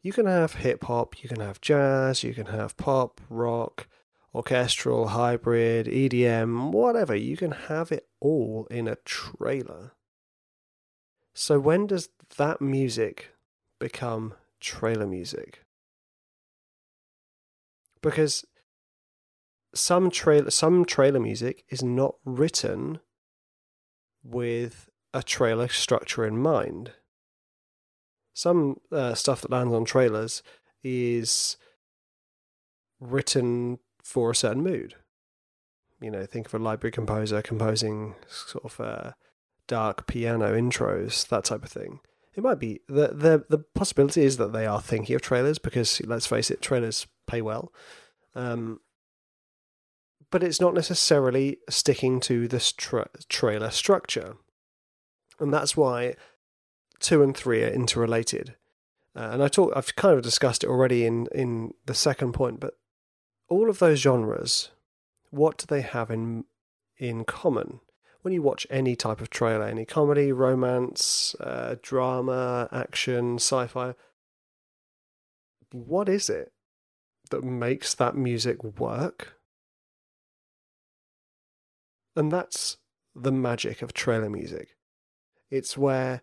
You 0.03 0.13
can 0.13 0.27
have 0.27 0.55
hip 0.55 0.85
hop, 0.85 1.23
you 1.23 1.29
can 1.29 1.41
have 1.41 1.61
jazz, 1.61 2.23
you 2.23 2.33
can 2.33 2.47
have 2.47 2.77
pop, 2.77 3.21
rock, 3.29 3.89
orchestral, 4.35 5.09
hybrid, 5.09 5.87
EDM, 5.87 6.71
whatever. 6.71 7.17
You 7.17 7.37
can 7.37 7.51
have 7.51 7.91
it 7.91 8.07
all 8.21 8.69
in 8.71 8.87
a 8.87 8.97
trailer. 9.05 9.93
So 11.35 11.59
when 11.59 11.87
does 11.87 12.11
that 12.37 12.61
music 12.61 13.31
become 13.79 14.35
trailer 14.61 15.07
music? 15.07 15.65
Because 18.03 18.45
some 19.75 20.11
trailer 20.11 20.51
some 20.51 20.85
trailer 20.85 21.21
music 21.21 21.65
is 21.69 21.83
not 21.83 22.17
written 22.25 23.01
with 24.23 24.89
a 25.13 25.23
trailer 25.23 25.69
structure 25.69 26.27
in 26.27 26.39
mind. 26.39 26.93
Some 28.35 28.79
uh, 28.93 29.15
stuff 29.15 29.41
that 29.43 29.51
lands 29.51 29.75
on 29.75 29.85
trailers 29.85 30.43
is 30.83 31.57
written 33.01 33.79
for 34.03 34.31
a 34.31 34.35
certain 34.35 34.63
mood. 34.63 34.95
You 36.01 36.11
know, 36.11 36.25
think 36.25 36.47
of 36.47 36.55
a 36.55 36.59
library 36.59 36.93
composer 36.93 37.43
composing 37.43 38.15
sort 38.29 38.65
of 38.65 38.81
uh, 38.81 39.13
dark 39.67 40.07
piano 40.07 40.53
intros, 40.53 41.27
that 41.29 41.45
type 41.45 41.65
of 41.65 41.71
thing. 41.71 42.01
It 42.39 42.45
might 42.45 42.61
be 42.61 42.83
the 42.87 43.09
the 43.09 43.45
the 43.49 43.59
possibility 43.59 44.23
is 44.23 44.37
that 44.37 44.53
they 44.53 44.65
are 44.65 44.81
thinking 44.81 45.17
of 45.17 45.23
trailers 45.23 45.59
because 45.59 46.01
let's 46.03 46.29
face 46.29 46.53
it, 46.53 46.63
trailers 46.63 47.09
pay 47.27 47.43
well. 47.43 47.73
Um, 48.37 48.79
but 50.31 50.45
it's 50.45 50.61
not 50.61 50.73
necessarily 50.73 51.59
sticking 51.69 52.21
to 52.21 52.47
tra- 52.47 53.11
trailer 53.29 53.71
structure, 53.71 54.37
and 55.41 55.53
that's 55.53 55.77
why 55.77 56.15
two 57.01 57.25
and 57.25 57.37
three 57.37 57.65
are 57.65 57.73
interrelated. 57.73 58.55
Uh, 59.17 59.31
and 59.33 59.43
I 59.43 59.49
talk, 59.49 59.73
I've 59.75 59.97
kind 59.97 60.15
of 60.15 60.23
discussed 60.23 60.63
it 60.63 60.71
already 60.71 61.05
in 61.05 61.27
in 61.35 61.75
the 61.87 61.95
second 61.95 62.35
point, 62.35 62.61
but 62.61 62.75
all 63.49 63.69
of 63.69 63.81
those 63.81 63.99
genres, 63.99 64.71
what 65.31 65.59
do 65.59 65.67
they 65.67 65.81
have 65.81 66.09
in 66.09 66.45
in 66.99 67.25
common? 67.25 67.81
When 68.23 68.35
you 68.35 68.43
watch 68.43 68.67
any 68.69 68.97
type 68.97 69.21
of 69.21 69.31
trailer, 69.31 69.65
any 69.65 69.85
comedy, 69.85 70.33
romance, 70.33 71.37
uh, 71.41 71.77
drama, 71.81 72.69
action, 72.73 73.37
sci-fi, 73.37 73.95
what 75.73 76.09
is 76.09 76.29
it 76.29 76.53
that 77.31 77.45
makes 77.45 77.95
that 77.95 78.17
music 78.17 78.63
work? 78.65 79.39
And 82.17 82.33
that's 82.33 82.79
the 83.15 83.33
magic 83.33 83.83
of 83.83 83.93
trailer 83.93 84.31
music. 84.31 84.71
It's 85.51 85.79
where 85.79 86.23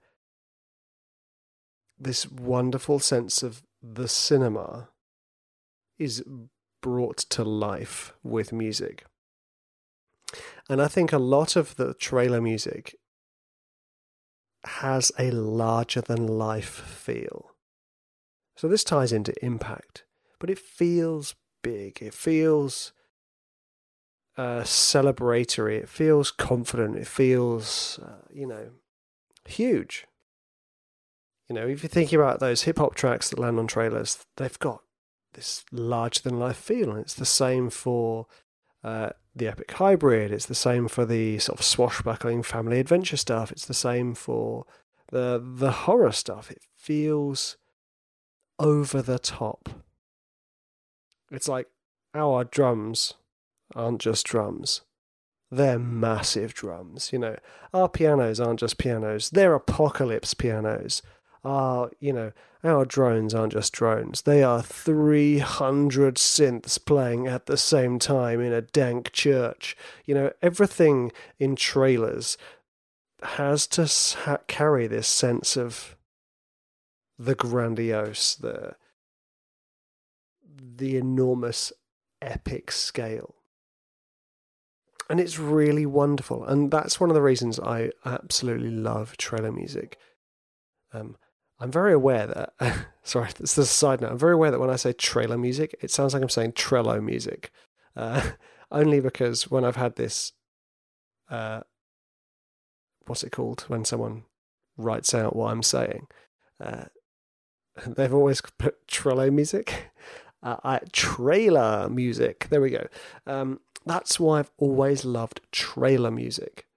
this 1.98 2.30
wonderful 2.30 3.00
sense 3.00 3.42
of 3.42 3.64
the 3.82 4.08
cinema 4.08 4.90
is 5.98 6.24
brought 6.82 7.18
to 7.18 7.44
life 7.44 8.14
with 8.24 8.52
music. 8.52 9.06
And 10.70 10.82
I 10.82 10.88
think 10.88 11.12
a 11.14 11.20
lot 11.20 11.56
of 11.56 11.76
the 11.76 11.94
trailer 11.94 12.42
music 12.42 12.96
has 14.66 15.12
a 15.20 15.32
larger 15.32 16.02
than 16.02 16.28
life 16.28 16.70
feel. 16.70 17.52
So 18.56 18.68
this 18.68 18.84
ties 18.84 19.12
into 19.12 19.34
impact, 19.46 20.06
but 20.40 20.50
it 20.50 20.58
feels 20.58 21.36
big. 21.62 22.02
It 22.02 22.14
feels 22.14 22.94
uh, 24.38 24.62
celebratory. 24.62 25.78
It 25.78 25.90
feels 25.90 26.32
confident. 26.32 26.98
It 26.98 27.08
feels, 27.08 28.00
uh, 28.04 28.28
you 28.34 28.48
know, 28.48 28.70
huge. 29.46 30.08
You 31.50 31.56
know, 31.56 31.68
if 31.68 31.84
you're 31.84 31.90
thinking 31.90 32.20
about 32.20 32.40
those 32.40 32.64
hip 32.64 32.80
hop 32.80 32.96
tracks 32.96 33.30
that 33.30 33.40
land 33.40 33.60
on 33.60 33.68
trailers, 33.68 34.26
they've 34.38 34.60
got 34.60 34.82
this 35.34 35.64
larger 35.72 36.22
than 36.22 36.40
life 36.40 36.58
feel. 36.58 36.90
And 36.90 37.00
it's 37.00 37.14
the 37.14 37.26
same 37.26 37.70
for 37.70 38.26
uh, 38.84 39.10
the 39.36 39.48
epic 39.48 39.72
hybrid. 39.72 40.32
It's 40.32 40.46
the 40.46 40.56
same 40.56 40.88
for 40.88 41.06
the 41.06 41.40
sort 41.40 41.60
of 41.60 41.66
swashbuckling 41.66 42.44
family 42.44 42.80
adventure 42.80 43.18
stuff. 43.18 43.52
It's 43.52 43.66
the 43.66 43.74
same 43.74 44.16
for 44.16 44.66
the 45.12 45.44
the 45.44 45.72
horror 45.72 46.12
stuff. 46.12 46.50
It 46.50 46.62
feels 46.76 47.58
over 48.60 49.02
the 49.02 49.20
top. 49.20 49.70
It's 51.32 51.48
like 51.48 51.68
our 52.14 52.44
drums 52.46 53.16
aren't 53.76 54.02
just 54.02 54.26
drums. 54.26 54.82
They're 55.52 55.80
massive 55.80 56.54
drums, 56.54 57.12
you 57.12 57.20
know. 57.20 57.38
Our 57.74 57.90
pianos 57.90 58.40
aren't 58.40 58.60
just 58.60 58.78
pianos, 58.78 59.30
they're 59.30 59.54
apocalypse 59.54 60.34
pianos 60.34 61.02
are, 61.46 61.92
you 62.00 62.14
know, 62.14 62.32
our 62.64 62.86
drones 62.86 63.34
aren't 63.34 63.54
just 63.54 63.74
drones. 63.74 64.24
They 64.24 64.42
are 64.42 64.62
300 64.62 66.16
synths 66.16 66.84
playing 66.84 67.28
at 67.28 67.46
the 67.46 67.58
same 67.58 68.00
time 68.00 68.42
in 68.42 68.52
a 68.52 68.62
dank 68.62 69.12
church. 69.12 69.78
You 70.06 70.16
know, 70.16 70.32
everything 70.42 71.12
in 71.40 71.56
trailers 71.56 72.38
has 73.22 73.68
to 73.68 73.86
ha- 74.24 74.40
carry 74.48 74.88
this 74.88 75.08
sense 75.08 75.56
of 75.56 75.96
the 77.18 77.36
grandiose, 77.36 78.36
the 78.36 78.76
the 80.78 80.98
enormous 80.98 81.72
epic 82.22 82.72
scale. 82.72 83.36
And 85.10 85.20
it's 85.20 85.38
really 85.38 85.86
wonderful. 85.86 86.44
And 86.46 86.72
that's 86.72 87.00
one 87.00 87.10
of 87.10 87.14
the 87.14 87.22
reasons 87.22 87.60
I 87.60 87.92
absolutely 88.06 88.72
love 88.72 89.18
trailer 89.18 89.52
music. 89.52 89.98
Um, 90.92 91.18
I'm 91.60 91.72
very 91.72 91.94
aware 91.94 92.28
that, 92.28 92.88
sorry, 93.04 93.30
this 93.38 93.58
is 93.58 93.58
a 93.58 93.66
side 93.66 94.02
note. 94.02 94.12
I'm 94.12 94.18
very 94.18 94.34
aware 94.34 94.52
that 94.52 94.60
when 94.60 94.70
I 94.70 94.76
say 94.76 94.94
trailer 94.94 95.38
music, 95.38 95.76
it 95.82 95.92
sounds 95.92 96.14
like 96.14 96.22
I'm 96.22 96.30
saying 96.30 96.54
Trello 96.54 97.02
music. 97.02 97.52
Uh, 97.96 98.22
only 98.72 99.00
because 99.00 99.50
when 99.50 99.64
I've 99.64 99.78
had 99.78 99.96
this, 99.96 100.34
uh, 101.30 101.62
what's 103.06 103.24
it 103.24 103.32
called? 103.32 103.62
When 103.68 103.86
someone 103.86 104.24
writes 104.78 105.14
out 105.14 105.36
what 105.36 105.52
I'm 105.52 105.64
saying, 105.64 106.08
uh, 106.62 106.86
they've 107.88 108.14
always 108.14 108.42
put 108.42 108.88
Trello 108.88 109.32
music. 109.32 109.92
Uh, 110.44 110.58
I, 110.64 110.80
trailer 110.92 111.90
music. 111.90 112.48
There 112.50 112.62
we 112.62 112.70
go. 112.70 112.88
Um, 113.26 113.62
that's 113.86 114.20
why 114.20 114.40
I've 114.40 114.52
always 114.58 115.06
loved 115.06 115.42
trailer 115.52 116.12
music. 116.12 116.68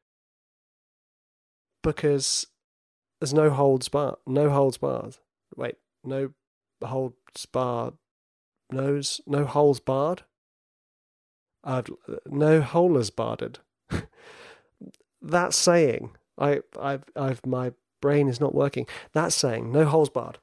Because 1.83 2.47
there's 3.21 3.35
no 3.35 3.51
holds 3.51 3.89
bar. 3.89 4.19
No 4.27 4.51
holds 4.51 4.79
barred. 4.79 5.17
Wait, 5.57 5.77
no 6.05 6.33
holds 6.83 7.47
barred. 7.53 7.95
Nose, 8.71 9.21
no 9.27 9.45
holes 9.45 9.81
barred. 9.81 10.23
I'd, 11.65 11.89
no 12.27 12.61
holers 12.61 13.11
barred. 13.11 13.59
that 15.23 15.55
saying, 15.55 16.11
I, 16.37 16.61
I've, 16.81 17.05
I've, 17.17 17.45
my 17.47 17.73
brain 18.01 18.29
is 18.29 18.41
not 18.41 18.55
working. 18.55 18.87
That 19.13 19.33
saying, 19.33 19.73
no 19.73 19.85
holes 19.85 20.11
barred. 20.11 20.39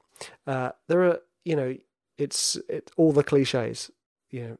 Uh, 0.46 0.72
there 0.88 1.04
are, 1.04 1.20
you 1.44 1.56
know, 1.56 1.76
it's 2.18 2.56
it 2.68 2.90
all 2.96 3.12
the 3.12 3.24
cliches. 3.24 3.90
You 4.30 4.42
know, 4.42 4.58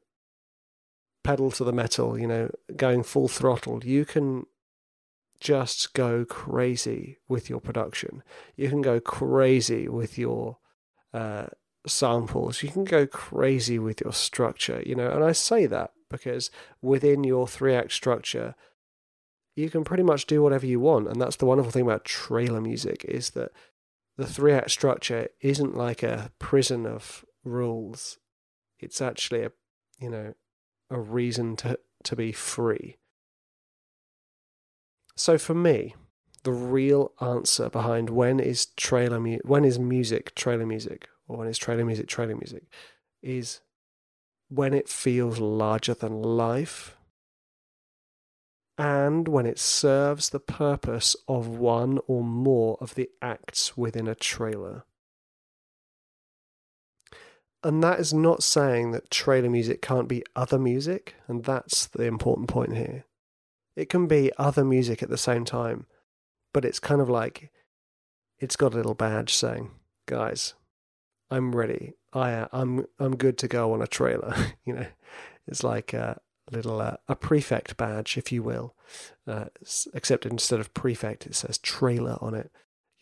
pedal 1.25 1.51
to 1.53 1.65
the 1.65 1.73
metal. 1.73 2.19
You 2.19 2.27
know, 2.27 2.51
going 2.77 3.03
full 3.03 3.29
throttle. 3.29 3.85
You 3.85 4.05
can 4.05 4.47
just 5.41 5.95
go 5.95 6.25
crazy 6.25 7.19
with 7.29 7.49
your 7.51 7.61
production. 7.61 8.23
You 8.57 8.69
can 8.69 8.83
go 8.83 9.01
crazy 9.01 9.89
with 9.89 10.19
your 10.19 10.59
uh, 11.13 11.47
samples. 11.87 12.63
You 12.63 12.71
can 12.71 12.85
go 12.85 13.07
crazy 13.07 13.79
with 13.79 14.01
your 14.01 14.13
structure, 14.13 14.83
you 14.85 14.95
know. 14.95 15.11
And 15.11 15.25
I 15.25 15.33
say 15.33 15.67
that 15.67 15.93
because 16.11 16.51
within 16.83 17.25
your 17.25 17.47
three 17.47 17.75
act 17.75 17.93
structure, 17.93 18.55
you 19.55 19.71
can 19.71 19.85
pretty 19.85 20.03
much 20.03 20.27
do 20.27 20.43
whatever 20.43 20.67
you 20.67 20.81
want. 20.81 21.09
And 21.09 21.21
that's 21.21 21.37
the 21.37 21.47
wonderful 21.47 21.73
thing 21.73 21.83
about 21.83 22.05
trailer 22.05 22.61
music 22.61 23.05
is 23.07 23.31
that 23.31 23.51
the 24.17 24.27
three 24.27 24.53
act 24.53 24.71
structure 24.71 25.29
isn't 25.41 25.77
like 25.77 26.03
a 26.03 26.31
prison 26.39 26.87
of 26.87 27.25
rules. 27.45 28.19
It's 28.79 29.01
actually 29.01 29.43
a, 29.43 29.53
you 29.99 30.11
know, 30.11 30.35
a 30.91 31.01
reason 31.01 31.57
to, 31.57 31.79
to 32.05 32.17
be 32.17 32.33
free. 32.33 32.97
So 35.17 35.39
for 35.39 35.55
me, 35.55 35.95
the 36.43 36.53
real 36.53 37.13
answer 37.21 37.69
behind 37.69 38.11
when 38.11 38.39
is 38.39 38.67
trailer 38.77 39.19
mu- 39.19 39.39
when 39.43 39.65
is 39.65 39.79
music 39.79 40.35
trailer 40.37 40.67
music 40.67 41.09
or 41.27 41.39
when 41.39 41.49
is 41.49 41.59
trailer 41.59 41.85
music 41.85 42.07
trailer 42.07 42.37
music 42.37 42.63
is 43.21 43.61
when 44.49 44.73
it 44.73 44.89
feels 44.89 45.41
larger 45.41 45.93
than 45.93 46.23
life 46.23 46.97
and 48.79 49.27
when 49.27 49.47
it 49.47 49.59
serves 49.59 50.31
the 50.31 50.39
purpose 50.39 51.17
of 51.27 51.49
one 51.49 51.99
or 52.07 52.23
more 52.23 52.77
of 52.81 52.95
the 52.95 53.09
acts 53.23 53.77
within 53.77 54.07
a 54.07 54.15
trailer. 54.15 54.85
And 57.65 57.83
that 57.83 57.99
is 57.99 58.13
not 58.13 58.43
saying 58.43 58.93
that 58.93 59.11
trailer 59.11 59.49
music 59.49 59.81
can't 59.81 60.09
be 60.09 60.23
other 60.37 60.59
music, 60.59 61.15
and 61.27 61.43
that's 61.43 61.87
the 61.87 62.05
important 62.05 62.49
point 62.49 62.77
here. 62.77 63.05
It 63.77 63.91
can 63.91 64.07
be 64.07 64.33
other 64.39 64.65
music 64.65 65.03
at 65.03 65.11
the 65.11 65.19
same 65.19 65.45
time, 65.45 65.87
but 66.53 66.65
it's 66.65 66.81
kind 66.81 67.01
of 67.01 67.11
like 67.11 67.51
it's 68.39 68.57
got 68.57 68.73
a 68.73 68.77
little 68.77 68.95
badge 68.95 69.35
saying, 69.35 69.71
"Guys, 70.07 70.55
I'm 71.31 71.55
ready. 71.55 71.93
I 72.13 72.49
I'm 72.53 72.87
I'm 72.99 73.17
good 73.17 73.37
to 73.39 73.49
go 73.49 73.75
on 73.75 73.83
a 73.83 73.87
trailer." 73.87 74.35
you 74.65 74.75
know, 74.75 74.87
it's 75.47 75.63
like 75.63 75.93
a 75.93 76.21
little 76.51 76.81
uh, 76.81 76.97
a 77.09 77.15
prefect 77.15 77.77
badge, 77.77 78.17
if 78.17 78.33
you 78.33 78.43
will, 78.43 78.75
uh, 79.27 79.47
except 79.95 80.25
instead 80.25 80.61
of 80.61 80.75
prefect, 80.75 81.27
it 81.27 81.35
says 81.35 81.59
trailer 81.59 82.17
on 82.21 82.35
it. 82.35 82.51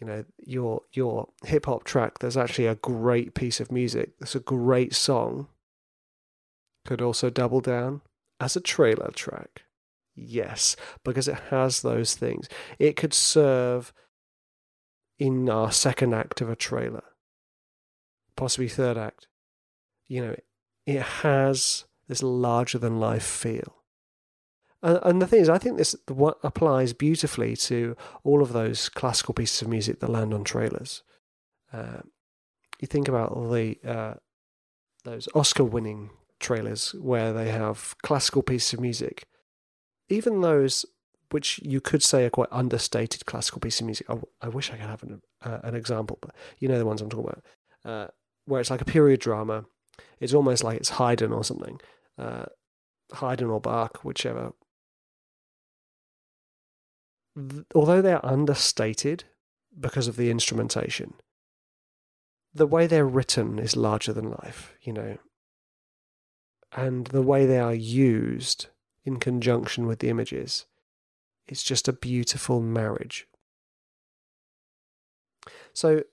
You 0.01 0.07
know, 0.09 0.25
your 0.39 0.83
your 0.93 1.29
hip 1.45 1.67
hop 1.67 1.85
track. 1.85 2.19
There's 2.19 2.37
actually 2.37 2.67
a 2.67 2.75
great 2.75 3.35
piece 3.35 3.61
of 3.61 3.71
music. 3.71 4.11
It's 4.21 4.35
a 4.35 4.41
great 4.41 4.95
song. 4.95 5.47
Could 6.85 7.01
also 7.01 7.31
double 7.31 7.61
down 7.61 8.03
as 8.41 8.57
a 8.57 8.61
trailer 8.61 9.11
track. 9.13 9.63
Yes, 10.15 10.77
because 11.05 11.29
it 11.29 11.39
has 11.51 11.83
those 11.83 12.15
things. 12.15 12.49
It 12.79 12.97
could 12.97 13.13
serve 13.15 13.93
in 15.19 15.49
our 15.49 15.73
second 15.73 16.15
act 16.15 16.41
of 16.41 16.49
a 16.49 16.57
trailer. 16.57 17.05
possibly 18.37 18.69
third 18.69 18.97
act, 18.97 19.29
you 20.07 20.25
know, 20.25 20.37
it 20.87 21.03
has 21.03 21.85
this 22.09 22.23
larger 22.23 22.79
than 22.79 23.01
life 23.01 23.25
feel. 23.25 23.77
And, 24.83 25.23
the 25.23 25.27
thing 25.27 25.41
is, 25.41 25.49
I 25.49 25.57
think 25.57 25.79
this 25.79 25.97
what 26.09 26.37
applies 26.43 26.93
beautifully 26.93 27.57
to 27.57 27.97
all 28.23 28.43
of 28.43 28.53
those 28.53 28.91
classical 28.91 29.33
pieces 29.33 29.63
of 29.63 29.69
music 29.69 30.01
that 30.01 30.11
land 30.11 30.35
on 30.35 30.45
trailers. 30.45 31.03
Uh, 31.73 32.03
you 32.79 32.87
think 32.87 33.09
about 33.09 33.33
the 33.51 33.79
uh, 33.83 34.15
those 35.05 35.27
Oscar-winning 35.35 36.11
trailers 36.39 36.95
where 37.01 37.33
they 37.33 37.49
have 37.51 37.95
classical 38.03 38.43
pieces 38.43 38.75
of 38.75 38.81
music, 38.81 39.25
even 40.15 40.41
those 40.41 40.87
which 41.31 41.59
you 41.63 41.81
could 41.81 42.03
say 42.03 42.25
are 42.25 42.31
quite 42.31 42.49
understated 42.53 43.27
classical 43.27 43.61
pieces 43.61 43.81
of 43.81 43.87
music. 43.87 44.09
I, 44.09 44.19
I 44.43 44.49
wish 44.49 44.71
I 44.71 44.77
could 44.77 44.87
have 44.87 45.03
an, 45.03 45.23
uh, 45.43 45.59
an 45.65 45.75
example, 45.75 46.19
but 46.21 46.35
you 46.59 46.69
know 46.69 46.79
the 46.79 46.87
ones 46.87 47.01
I'm 47.01 47.11
talking 47.11 47.27
about, 47.31 47.45
uh, 47.85 48.09
where 48.47 48.61
it's 48.61 48.71
like 48.71 48.81
a 48.81 48.87
period 48.87 49.21
drama. 49.21 49.65
It's 50.21 50.35
almost 50.35 50.65
like 50.65 50.77
it's 50.79 50.91
Haydn 50.91 51.33
or 51.33 51.45
something, 51.45 51.81
uh, 52.19 52.47
Haydn 53.15 53.49
or 53.49 53.61
Bach, 53.61 54.05
whichever. 54.05 54.53
Although 57.75 58.01
they're 58.01 58.25
understated 58.25 59.25
because 59.79 60.07
of 60.07 60.17
the 60.17 60.31
instrumentation, 60.31 61.15
the 62.55 62.67
way 62.67 62.87
they're 62.87 63.07
written 63.07 63.59
is 63.59 63.77
larger 63.77 64.13
than 64.13 64.31
life, 64.31 64.75
you 64.83 64.93
know, 64.93 65.19
and 66.73 67.09
the 67.09 67.23
way 67.23 67.45
they 67.45 67.59
are 67.59 67.75
used 67.75 68.69
in 69.05 69.19
conjunction 69.19 69.87
with 69.87 69.99
the 69.99 70.09
images, 70.09 70.67
it's 71.47 71.63
just 71.63 71.89
a 71.89 71.93
beautiful 71.93 72.61
marriage. 72.61 73.27
So, 75.73 76.05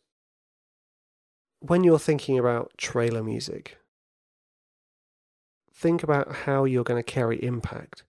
when 1.60 1.84
you're 1.84 2.00
thinking 2.00 2.38
about 2.38 2.72
trailer 2.78 3.24
music, 3.24 3.78
think 5.74 6.04
about 6.04 6.36
how 6.46 6.66
you're 6.66 6.84
going 6.84 7.02
to 7.02 7.12
carry 7.12 7.42
impact 7.44 8.04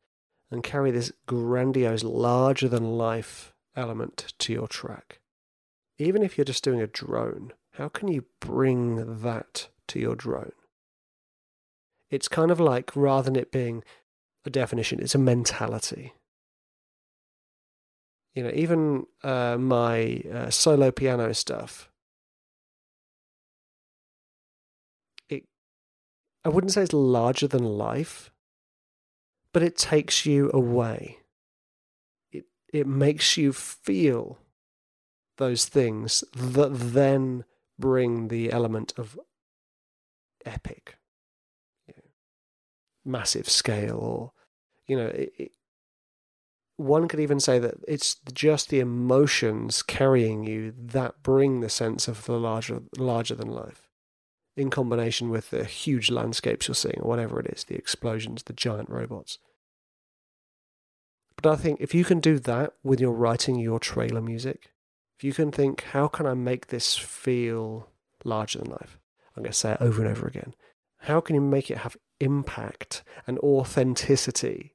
and 0.51 0.63
carry 0.63 0.91
this 0.91 1.13
grandiose, 1.27 2.03
larger 2.03 2.69
than 2.69 2.99
life 2.99 3.53
element 3.77 4.35
to 4.39 4.53
your 4.53 4.69
track. 4.69 5.21
Even 5.99 6.23
if 6.23 6.37
you're 6.37 6.45
just 6.45 6.65
doing 6.65 6.81
a 6.81 6.87
drone, 6.87 7.53
how 7.73 7.89
can 7.89 8.09
you 8.09 8.25
bring 8.41 9.21
that 9.23 9.69
to 9.89 9.99
your 9.99 10.15
drone? 10.15 10.53
It's 12.11 12.29
kind 12.29 12.51
of 12.51 12.61
like, 12.61 12.95
rather 12.95 13.31
than 13.31 13.37
it 13.37 13.51
being 13.51 13.83
a 14.45 14.51
definition, 14.51 15.01
it's 15.01 15.15
a 15.15 15.19
mentality. 15.19 16.13
You 18.35 18.45
know, 18.45 18.51
even 18.55 19.07
uh, 19.23 19.59
my 19.59 20.23
uh, 20.33 20.51
solo 20.51 20.91
piano 20.91 21.33
stuff, 21.35 21.91
it, 25.29 25.45
I 26.45 26.49
wouldn't 26.49 26.73
say 26.73 26.83
it's 26.83 26.95
larger 26.95 27.47
than 27.47 27.63
life, 27.63 28.31
but 29.53 29.63
it 29.63 29.77
takes 29.77 30.25
you 30.25 30.51
away. 30.55 31.19
It, 32.31 32.47
it 32.73 32.87
makes 32.87 33.37
you 33.37 33.53
feel 33.53 34.39
those 35.37 35.67
things 35.67 36.25
that 36.35 36.71
then 36.73 37.45
bring 37.79 38.29
the 38.29 38.51
element 38.51 38.95
of 38.97 39.19
epic, 40.47 40.97
massive 43.05 43.49
scale, 43.49 43.97
or 43.97 44.33
you 44.87 44.97
know, 44.97 45.07
it, 45.07 45.33
it, 45.39 45.53
one 46.77 47.09
could 47.09 47.21
even 47.21 47.41
say 47.41 47.59
that 47.59 47.75
it's 47.87 48.17
just 48.33 48.69
the 48.69 48.81
emotions 48.81 49.83
carrying 49.83 50.45
you 50.45 50.73
that 50.77 51.23
bring 51.23 51.61
the 51.61 51.69
sense 51.69 52.09
of 52.09 52.25
the 52.25 52.39
larger, 52.39 52.83
larger 52.99 53.35
than 53.35 53.49
life, 53.49 53.89
in 54.57 54.71
combination 54.71 55.31
with 55.31 55.51
the 55.51 55.65
huge 55.65 56.11
landscapes 56.11 56.69
you're 56.69 56.75
seeing, 56.75 56.99
or 57.01 57.09
whatever 57.09 57.39
it 57.41 57.47
is, 57.47 57.65
the 57.65 57.77
explosions, 57.77 58.43
the 58.45 58.53
giant 58.53 58.91
robots. 58.91 59.39
But 61.41 61.53
I 61.53 61.57
think 61.57 61.81
if 61.81 61.95
you 61.95 62.05
can 62.05 62.21
do 62.21 62.39
that 62.41 62.75
with 62.83 63.01
your 63.01 63.13
writing 63.13 63.59
your 63.59 63.81
trailer 63.81 64.21
music, 64.21 64.71
if 65.19 65.25
you 65.25 65.33
can 65.33 65.51
think, 65.51 65.83
how 65.93 66.09
can 66.09 66.27
I 66.27 66.35
make 66.35 66.69
this 66.69 66.97
feel 66.97 67.89
larger 68.25 68.59
than 68.59 68.71
life? 68.71 68.99
I'm 69.37 69.43
going 69.43 69.53
to 69.53 69.59
say 69.59 69.73
it 69.73 69.81
over 69.81 70.03
and 70.05 70.11
over 70.11 70.27
again. 70.27 70.55
How 70.99 71.21
can 71.21 71.35
you 71.35 71.41
make 71.41 71.71
it 71.71 71.79
have 71.79 71.97
impact 72.23 73.03
and 73.27 73.39
authenticity? 73.41 74.75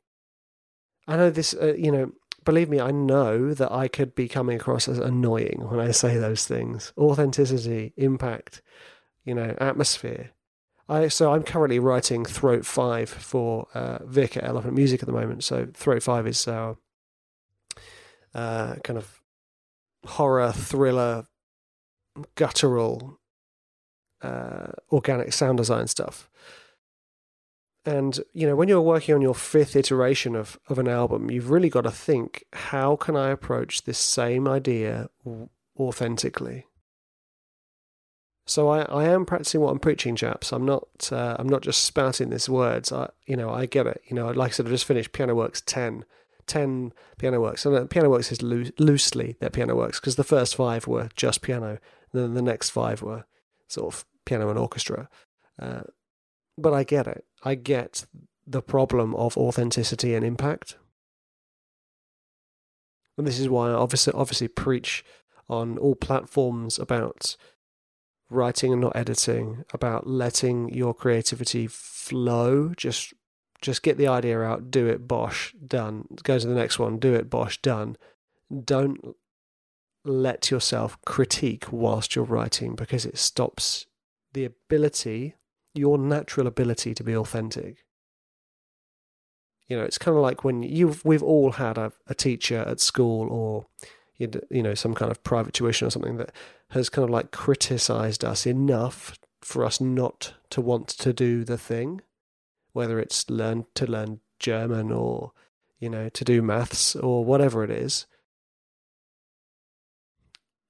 I 1.07 1.15
know 1.15 1.29
this, 1.29 1.53
uh, 1.53 1.73
you 1.73 1.91
know, 1.91 2.11
believe 2.43 2.69
me, 2.69 2.79
I 2.79 2.91
know 2.91 3.53
that 3.53 3.71
I 3.71 3.87
could 3.87 4.15
be 4.15 4.27
coming 4.27 4.57
across 4.57 4.87
as 4.87 4.99
annoying 4.99 5.65
when 5.69 5.79
I 5.79 5.91
say 5.91 6.17
those 6.17 6.45
things. 6.45 6.93
Authenticity, 6.97 7.93
impact, 7.97 8.61
you 9.23 9.33
know, 9.33 9.55
atmosphere. 9.59 10.31
I 10.89 11.09
so 11.09 11.33
I'm 11.33 11.43
currently 11.43 11.79
writing 11.79 12.23
Throat 12.23 12.65
Five 12.65 13.09
for 13.09 13.67
uh, 13.73 13.99
Vic 14.05 14.37
at 14.37 14.45
Elephant 14.45 14.73
Music 14.73 15.01
at 15.01 15.07
the 15.07 15.13
moment. 15.13 15.43
So 15.43 15.67
Throat 15.73 16.03
Five 16.03 16.27
is 16.27 16.47
our 16.47 16.77
uh, 18.33 18.75
kind 18.83 18.97
of 18.97 19.21
horror, 20.05 20.51
thriller, 20.53 21.25
guttural, 22.35 23.19
uh, 24.21 24.67
organic 24.91 25.33
sound 25.33 25.57
design 25.57 25.87
stuff. 25.87 26.29
And 27.87 28.19
you 28.33 28.45
know, 28.45 28.55
when 28.57 28.67
you're 28.67 28.81
working 28.81 29.15
on 29.15 29.21
your 29.21 29.33
fifth 29.33 29.73
iteration 29.73 30.35
of 30.35 30.59
of 30.67 30.77
an 30.77 30.89
album, 30.89 31.31
you've 31.31 31.49
really 31.49 31.69
got 31.69 31.85
to 31.85 31.91
think: 31.91 32.43
how 32.51 32.97
can 32.97 33.15
I 33.15 33.29
approach 33.29 33.85
this 33.85 33.97
same 33.97 34.45
idea 34.45 35.09
authentically? 35.79 36.65
So 38.45 38.67
I, 38.67 38.81
I 38.81 39.05
am 39.05 39.25
practicing 39.25 39.61
what 39.61 39.71
I'm 39.71 39.79
preaching, 39.79 40.17
chaps. 40.17 40.51
I'm 40.51 40.65
not 40.65 40.83
uh, 41.13 41.37
I'm 41.39 41.47
not 41.47 41.61
just 41.61 41.85
spouting 41.85 42.29
these 42.29 42.49
words. 42.49 42.91
I 42.91 43.09
you 43.25 43.37
know 43.37 43.51
I 43.51 43.65
get 43.65 43.87
it. 43.87 44.01
You 44.07 44.17
know, 44.17 44.31
like 44.31 44.51
I 44.51 44.53
said, 44.53 44.67
I 44.67 44.69
just 44.69 44.83
finished 44.83 45.13
Piano 45.13 45.33
Works 45.33 45.61
ten, 45.61 46.03
10 46.47 46.91
piano 47.17 47.39
works. 47.39 47.65
And 47.65 47.89
piano 47.89 48.09
works 48.09 48.33
is 48.33 48.41
loo- 48.41 48.71
loosely 48.79 49.37
their 49.39 49.49
piano 49.49 49.77
works 49.77 50.01
because 50.01 50.17
the 50.17 50.25
first 50.25 50.57
five 50.57 50.87
were 50.87 51.09
just 51.15 51.41
piano, 51.41 51.77
and 52.11 52.21
then 52.21 52.33
the 52.33 52.41
next 52.41 52.71
five 52.71 53.01
were 53.01 53.23
sort 53.69 53.93
of 53.93 54.05
piano 54.25 54.49
and 54.49 54.59
orchestra. 54.59 55.07
Uh, 55.57 55.83
but 56.57 56.73
I 56.73 56.83
get 56.83 57.07
it. 57.07 57.23
I 57.43 57.55
get 57.55 58.05
the 58.45 58.61
problem 58.61 59.15
of 59.15 59.37
authenticity 59.37 60.15
and 60.15 60.25
impact. 60.25 60.77
And 63.17 63.25
this 63.25 63.39
is 63.39 63.49
why 63.49 63.69
I 63.69 63.73
obviously, 63.73 64.13
obviously 64.13 64.47
preach 64.47 65.03
on 65.49 65.77
all 65.77 65.95
platforms 65.95 66.77
about 66.77 67.35
writing 68.29 68.71
and 68.71 68.81
not 68.81 68.95
editing, 68.95 69.63
about 69.73 70.07
letting 70.07 70.69
your 70.73 70.93
creativity 70.93 71.67
flow, 71.67 72.73
just 72.75 73.13
just 73.59 73.81
get 73.81 73.97
the 73.97 74.07
idea 74.07 74.39
out, 74.41 74.69
do 74.69 74.87
it, 74.87 75.07
bosh, 75.07 75.53
done. 75.65 76.05
Go 76.23 76.37
to 76.37 76.47
the 76.47 76.53
next 76.53 76.77
one, 76.77 76.99
do 76.99 77.15
it, 77.15 77.27
bosh, 77.27 77.59
done. 77.61 77.97
Don't 78.63 79.15
let 80.05 80.51
yourself 80.51 80.97
critique 81.05 81.65
whilst 81.71 82.15
you're 82.15 82.23
writing 82.23 82.75
because 82.75 83.05
it 83.05 83.17
stops 83.17 83.87
the 84.33 84.45
ability, 84.45 85.35
your 85.77 85.97
natural 85.97 86.47
ability 86.47 86.93
to 86.93 87.03
be 87.03 87.15
authentic. 87.15 87.77
You 89.67 89.77
know, 89.77 89.83
it's 89.83 89.97
kind 89.97 90.15
of 90.15 90.23
like 90.23 90.43
when 90.43 90.63
you've 90.63 91.03
we've 91.03 91.23
all 91.23 91.53
had 91.53 91.77
a, 91.77 91.91
a 92.07 92.15
teacher 92.15 92.59
at 92.59 92.79
school 92.79 93.27
or 93.29 93.65
you 94.17 94.63
know 94.63 94.73
some 94.73 94.95
kind 94.95 95.11
of 95.11 95.23
private 95.23 95.53
tuition 95.53 95.87
or 95.87 95.91
something 95.91 96.17
that 96.17 96.31
has 96.71 96.89
kind 96.89 97.03
of 97.03 97.09
like 97.09 97.31
criticized 97.31 98.25
us 98.25 98.45
enough 98.45 99.17
for 99.41 99.63
us 99.63 99.79
not 99.79 100.33
to 100.49 100.59
want 100.59 100.87
to 100.87 101.13
do 101.13 101.43
the 101.43 101.57
thing 101.57 102.01
whether 102.77 102.99
it's 102.99 103.29
learn 103.29 103.65
to 103.73 103.87
learn 103.87 104.19
German 104.39 104.91
or 104.91 105.31
you 105.79 105.89
know 105.89 106.09
to 106.09 106.23
do 106.23 106.41
maths 106.41 106.95
or 106.95 107.25
whatever 107.25 107.63
it 107.63 107.71
is 107.71 108.05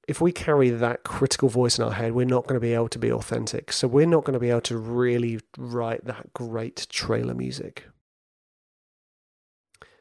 if 0.08 0.22
we 0.22 0.32
carry 0.32 0.70
that 0.70 1.04
critical 1.04 1.50
voice 1.50 1.78
in 1.78 1.84
our 1.84 1.92
head, 1.92 2.14
we're 2.14 2.26
not 2.26 2.48
going 2.48 2.56
to 2.56 2.66
be 2.66 2.74
able 2.74 2.88
to 2.90 3.00
be 3.00 3.12
authentic. 3.12 3.74
So 3.74 3.90
we're 3.90 4.06
not 4.06 4.24
going 4.24 4.34
to 4.34 4.40
be 4.40 4.50
able 4.50 4.62
to 4.62 4.78
really 4.78 5.42
write 5.58 6.06
that 6.06 6.34
great 6.34 6.88
trailer 6.90 7.34
music. 7.34 7.84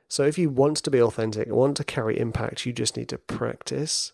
So 0.09 0.23
if 0.23 0.38
you 0.38 0.49
want 0.49 0.77
to 0.79 0.90
be 0.90 1.03
authentic, 1.03 1.49
want 1.49 1.77
to 1.79 1.85
carry 1.85 2.19
impact, 2.21 2.64
you 2.64 2.73
just 2.73 2.97
need 2.97 3.09
to 3.09 3.19
practice 3.19 4.12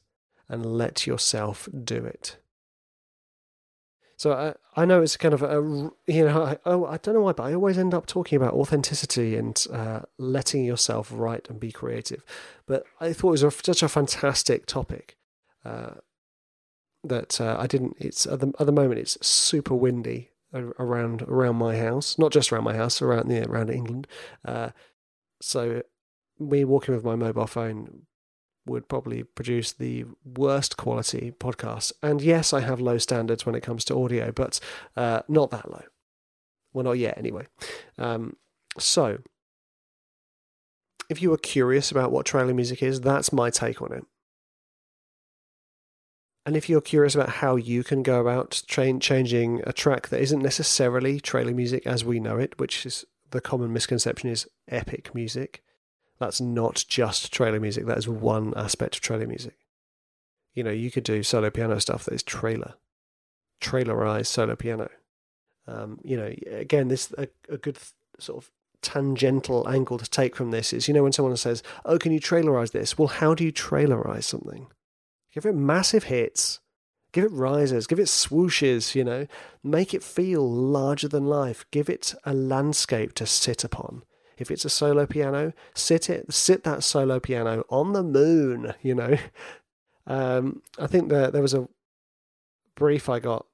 and 0.49 0.65
let 0.65 1.07
yourself 1.07 1.69
do 1.85 1.97
it. 1.97 2.39
So 4.17 4.33
I, 4.33 4.81
I 4.81 4.87
know 4.87 5.03
it's 5.03 5.19
kind 5.19 5.35
of 5.35 5.43
a, 5.43 5.57
you 6.07 6.25
know, 6.25 6.43
I, 6.43 6.57
oh, 6.65 6.87
I 6.87 6.97
don't 6.97 7.15
know 7.15 7.23
why, 7.23 7.33
but 7.33 7.43
I 7.43 7.55
always 7.55 7.77
end 7.77 7.93
up 7.93 8.07
talking 8.07 8.37
about 8.37 8.55
authenticity 8.55 9.37
and 9.37 9.67
uh, 9.71 10.01
letting 10.17 10.65
yourself 10.65 11.11
write 11.13 11.51
and 11.51 11.61
be 11.61 11.73
creative. 11.73 12.25
But 12.65 12.85
I 12.99 13.13
thought 13.13 13.29
it 13.29 13.33
was 13.33 13.43
a, 13.43 13.51
such 13.51 13.83
a 13.83 13.89
fantastic 13.89 14.65
topic 14.65 15.17
uh, 15.65 15.95
that 17.05 17.41
uh, 17.41 17.57
I 17.59 17.67
didn't. 17.67 17.97
It's 17.99 18.27
at 18.27 18.41
the, 18.41 18.53
at 18.59 18.67
the 18.67 18.73
moment 18.73 19.01
it's 19.01 19.25
super 19.27 19.75
windy 19.75 20.31
around 20.55 21.23
around 21.23 21.57
my 21.57 21.77
house, 21.77 22.19
not 22.19 22.33
just 22.33 22.53
around 22.53 22.65
my 22.65 22.75
house, 22.75 23.01
around 23.01 23.31
around 23.33 23.71
England. 23.71 24.07
Uh, 24.45 24.71
so 25.41 25.83
me 26.39 26.65
walking 26.65 26.95
with 26.95 27.05
my 27.05 27.17
mobile 27.17 27.47
phone 27.47 28.07
would 28.65 28.89
probably 28.89 29.25
produce 29.25 29.73
the 29.73 30.05
worst 30.25 30.77
quality 30.77 31.33
podcast. 31.39 31.93
And 32.03 32.21
yes, 32.21 32.53
I 32.53 32.61
have 32.61 32.81
low 32.81 32.99
standards 32.99 33.45
when 33.45 33.55
it 33.55 33.63
comes 33.63 33.85
to 33.87 33.97
audio, 33.97 34.31
but 34.31 34.61
uh, 34.97 35.23
not 35.29 35.51
that 35.51 35.71
low. 35.71 35.83
Well, 36.73 36.85
not 36.85 36.93
yet, 36.93 37.19
anyway. 37.19 37.47
Um, 37.99 38.37
so, 38.79 39.19
if 41.11 41.21
you 41.21 41.33
are 41.33 41.39
curious 41.39 41.91
about 41.91 42.13
what 42.13 42.25
trailer 42.25 42.55
music 42.55 42.83
is, 42.83 43.01
that's 43.01 43.33
my 43.33 43.51
take 43.51 43.83
on 43.83 43.93
it. 43.93 44.05
And 46.45 46.57
if 46.57 46.69
you're 46.69 46.81
curious 46.81 47.15
about 47.15 47.29
how 47.29 47.57
you 47.57 47.85
can 47.85 48.03
go 48.03 48.21
about 48.21 48.63
tra- 48.67 48.99
changing 48.99 49.63
a 49.65 49.73
track 49.73 50.09
that 50.09 50.21
isn't 50.21 50.43
necessarily 50.43 51.21
trailer 51.21 51.55
music 51.55 51.87
as 51.87 52.05
we 52.05 52.19
know 52.19 52.37
it, 52.37 52.59
which 52.59 52.85
is 52.85 53.05
the 53.31 53.41
common 53.41 53.73
misconception 53.73 54.29
is 54.29 54.49
epic 54.69 55.15
music, 55.15 55.63
that's 56.19 56.41
not 56.41 56.85
just 56.89 57.33
trailer 57.33 57.61
music. 57.61 57.87
That 57.87 57.99
is 57.99 58.09
one 58.09 58.53
aspect 58.57 58.97
of 58.97 59.01
trailer 59.03 59.27
music. 59.27 59.57
You 60.55 60.65
know, 60.65 60.71
you 60.71 60.91
could 60.91 61.05
do 61.05 61.23
solo 61.23 61.51
piano 61.51 61.81
stuff 61.81 62.05
that 62.05 62.15
is 62.15 62.23
trailer, 62.23 62.75
trailerized 63.61 64.27
solo 64.27 64.57
piano. 64.57 64.89
Um, 65.67 65.99
you 66.03 66.17
know, 66.17 66.33
again, 66.51 66.89
this 66.89 67.13
a, 67.17 67.29
a 67.49 67.57
good 67.57 67.77
th- 67.77 67.93
sort 68.19 68.45
of 68.45 68.51
tangential 68.83 69.69
angle 69.69 69.97
to 69.97 70.11
take 70.11 70.37
from 70.37 70.51
this 70.51 70.73
is, 70.73 70.89
you 70.89 70.95
know, 70.95 71.05
when 71.05 71.13
someone 71.13 71.37
says, 71.37 71.63
"Oh, 71.85 71.99
can 71.99 72.13
you 72.13 72.21
trailerize 72.21 72.73
this?" 72.73 72.99
Well, 72.99 73.09
how 73.09 73.35
do 73.35 73.45
you 73.45 73.53
trailerize 73.53 74.25
something? 74.25 74.69
Give 75.33 75.47
it 75.47 75.55
massive 75.55 76.05
hits, 76.05 76.61
give 77.13 77.25
it 77.25 77.33
rises. 77.33 77.87
give 77.87 77.99
it 77.99 78.07
swooshes. 78.07 78.95
You 78.95 79.05
know, 79.05 79.27
make 79.63 79.95
it 79.95 80.03
feel 80.03 80.49
larger 80.49 81.09
than 81.09 81.27
life. 81.27 81.65
Give 81.71 81.89
it 81.89 82.15
a 82.25 82.35
landscape 82.35 83.15
to 83.15 83.27
sit 83.27 83.65
upon. 83.65 84.03
If 84.39 84.51
it's 84.51 84.65
a 84.65 84.71
solo 84.71 85.07
piano, 85.07 85.53
sit 85.75 86.11
it, 86.11 86.33
sit 86.33 86.65
that 86.65 86.83
solo 86.83 87.21
piano 87.21 87.65
on 87.69 87.93
the 87.93 88.03
moon. 88.03 88.75
You 88.83 88.95
know, 88.95 89.17
um, 90.07 90.63
I 90.79 90.87
think 90.87 91.09
there 91.09 91.31
there 91.31 91.43
was 91.43 91.55
a 91.55 91.69
brief 92.75 93.09
I 93.09 93.21
got 93.21 93.47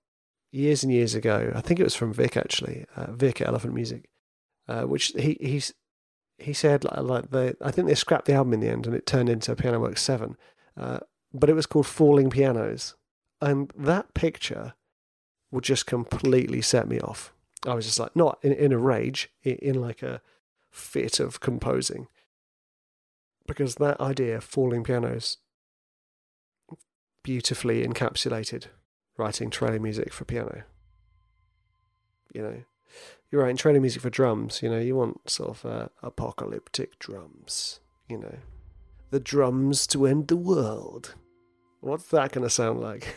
years 0.50 0.82
and 0.82 0.92
years 0.92 1.14
ago. 1.14 1.52
I 1.54 1.60
think 1.60 1.80
it 1.80 1.84
was 1.84 1.94
from 1.94 2.12
Vic 2.12 2.36
actually, 2.36 2.86
uh, 2.96 3.12
Vic 3.12 3.40
at 3.40 3.48
Elephant 3.48 3.74
Music, 3.74 4.08
uh, 4.66 4.82
which 4.82 5.08
he 5.08 5.36
he's 5.40 5.74
he 6.38 6.52
said 6.52 6.84
like, 6.84 6.98
like 6.98 7.30
the 7.30 7.56
I 7.60 7.70
think 7.70 7.88
they 7.88 7.94
scrapped 7.94 8.26
the 8.26 8.34
album 8.34 8.54
in 8.54 8.60
the 8.60 8.68
end 8.68 8.86
and 8.86 8.94
it 8.94 9.06
turned 9.06 9.28
into 9.28 9.54
Piano 9.56 9.80
Works 9.80 10.02
Seven, 10.02 10.36
uh, 10.76 11.00
but 11.32 11.50
it 11.50 11.54
was 11.54 11.66
called 11.66 11.86
Falling 11.86 12.30
Pianos, 12.30 12.94
and 13.40 13.72
that 13.76 14.14
picture 14.14 14.74
would 15.50 15.64
just 15.64 15.86
completely 15.86 16.60
set 16.60 16.88
me 16.88 17.00
off. 17.00 17.32
I 17.66 17.74
was 17.74 17.86
just 17.86 17.98
like 17.98 18.14
not 18.14 18.38
in, 18.42 18.52
in 18.52 18.72
a 18.72 18.78
rage, 18.78 19.30
in, 19.42 19.80
like 19.80 20.02
a 20.02 20.20
fit 20.70 21.20
of 21.20 21.40
composing. 21.40 22.08
Because 23.46 23.76
that 23.76 24.00
idea, 24.00 24.40
falling 24.40 24.84
pianos, 24.84 25.38
beautifully 27.22 27.86
encapsulated 27.86 28.66
writing 29.16 29.50
trailer 29.50 29.80
music 29.80 30.12
for 30.12 30.24
piano. 30.24 30.64
You 32.34 32.42
know, 32.42 32.62
you're 33.30 33.42
writing 33.42 33.56
trailer 33.56 33.80
music 33.80 34.02
for 34.02 34.10
drums, 34.10 34.62
you 34.62 34.70
know, 34.70 34.78
you 34.78 34.94
want 34.94 35.28
sort 35.28 35.50
of 35.50 35.66
uh, 35.66 35.88
apocalyptic 36.02 36.98
drums, 36.98 37.80
you 38.08 38.18
know, 38.18 38.36
the 39.10 39.20
drums 39.20 39.86
to 39.88 40.06
end 40.06 40.28
the 40.28 40.36
world. 40.36 41.14
What's 41.80 42.08
that 42.08 42.32
going 42.32 42.44
to 42.44 42.50
sound 42.50 42.80
like? 42.80 43.16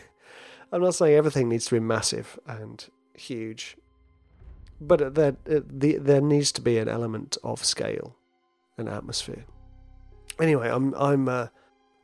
I'm 0.72 0.82
not 0.82 0.94
saying 0.94 1.14
everything 1.14 1.48
needs 1.48 1.66
to 1.66 1.74
be 1.74 1.80
massive 1.80 2.38
and 2.46 2.84
huge 3.14 3.76
but 4.86 5.14
there, 5.14 5.36
there 5.44 6.20
needs 6.20 6.52
to 6.52 6.60
be 6.60 6.78
an 6.78 6.88
element 6.88 7.38
of 7.44 7.64
scale 7.64 8.16
and 8.76 8.88
atmosphere. 8.88 9.44
Anyway, 10.40 10.68
I'm 10.68 10.94
I'm 10.94 11.28
uh, 11.28 11.48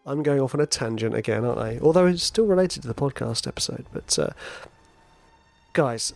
I'm 0.07 0.23
going 0.23 0.41
off 0.41 0.55
on 0.55 0.61
a 0.61 0.67
tangent 0.67 1.15
again, 1.15 1.45
aren't 1.45 1.59
I? 1.59 1.79
Although 1.83 2.07
it's 2.07 2.23
still 2.23 2.47
related 2.47 2.83
to 2.83 2.89
the 2.89 2.95
podcast 2.95 3.47
episode. 3.47 3.87
But 3.93 4.19
uh, 4.19 4.31
guys, 5.73 6.13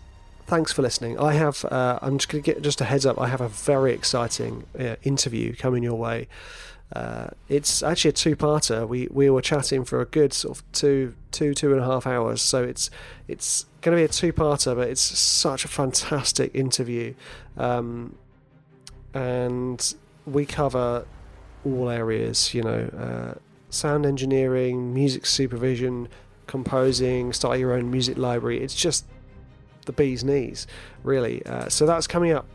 thanks 0.47 0.73
for 0.73 0.83
listening. 0.83 1.19
I 1.19 1.35
have 1.35 1.65
uh, 1.65 1.99
I'm 2.01 2.19
just 2.19 2.29
going 2.29 2.43
to 2.43 2.55
get 2.55 2.63
just 2.63 2.81
a 2.81 2.85
heads 2.85 3.07
up. 3.07 3.21
I 3.21 3.29
have 3.29 3.41
a 3.41 3.49
very 3.49 3.93
exciting 3.93 4.65
uh, 4.79 4.97
interview 5.03 5.55
coming 5.57 5.83
your 5.83 5.95
way. 5.95 6.29
Uh, 6.95 7.29
it's 7.49 7.83
actually 7.83 8.11
a 8.11 8.13
two-parter. 8.13 8.87
We 8.87 9.09
we 9.11 9.31
were 9.31 9.41
chatting 9.41 9.85
for 9.85 10.01
a 10.01 10.05
good 10.05 10.33
sort 10.33 10.59
of 10.59 10.73
two 10.73 11.15
two 11.31 11.55
two 11.55 11.73
and 11.73 11.81
a 11.81 11.85
half 11.85 12.07
hours. 12.07 12.43
So 12.43 12.63
it's 12.63 12.91
it's 13.29 13.67
going 13.81 13.97
to 13.97 14.01
be 14.01 14.05
a 14.05 14.09
two-parter, 14.09 14.77
but 14.77 14.89
it's 14.89 15.01
such 15.01 15.65
a 15.65 15.69
fantastic 15.69 16.55
interview, 16.55 17.15
um, 17.57 18.17
and 19.15 19.95
we 20.27 20.45
cover 20.45 21.07
all 21.65 21.89
areas. 21.89 22.53
You 22.53 22.63
know, 22.63 22.91
uh, 22.99 23.39
sound 23.71 24.05
engineering, 24.05 24.93
music 24.93 25.25
supervision, 25.25 26.09
composing, 26.47 27.33
start 27.33 27.59
your 27.59 27.73
own 27.73 27.91
music 27.91 28.19
library. 28.19 28.63
It's 28.63 28.75
just 28.75 29.07
the 29.87 29.93
bee's 29.93 30.23
knees, 30.23 30.67
really. 31.05 31.45
Uh, 31.47 31.71
so 31.71 31.87
that's 31.87 32.07
coming 32.07 32.33
up. 32.33 32.47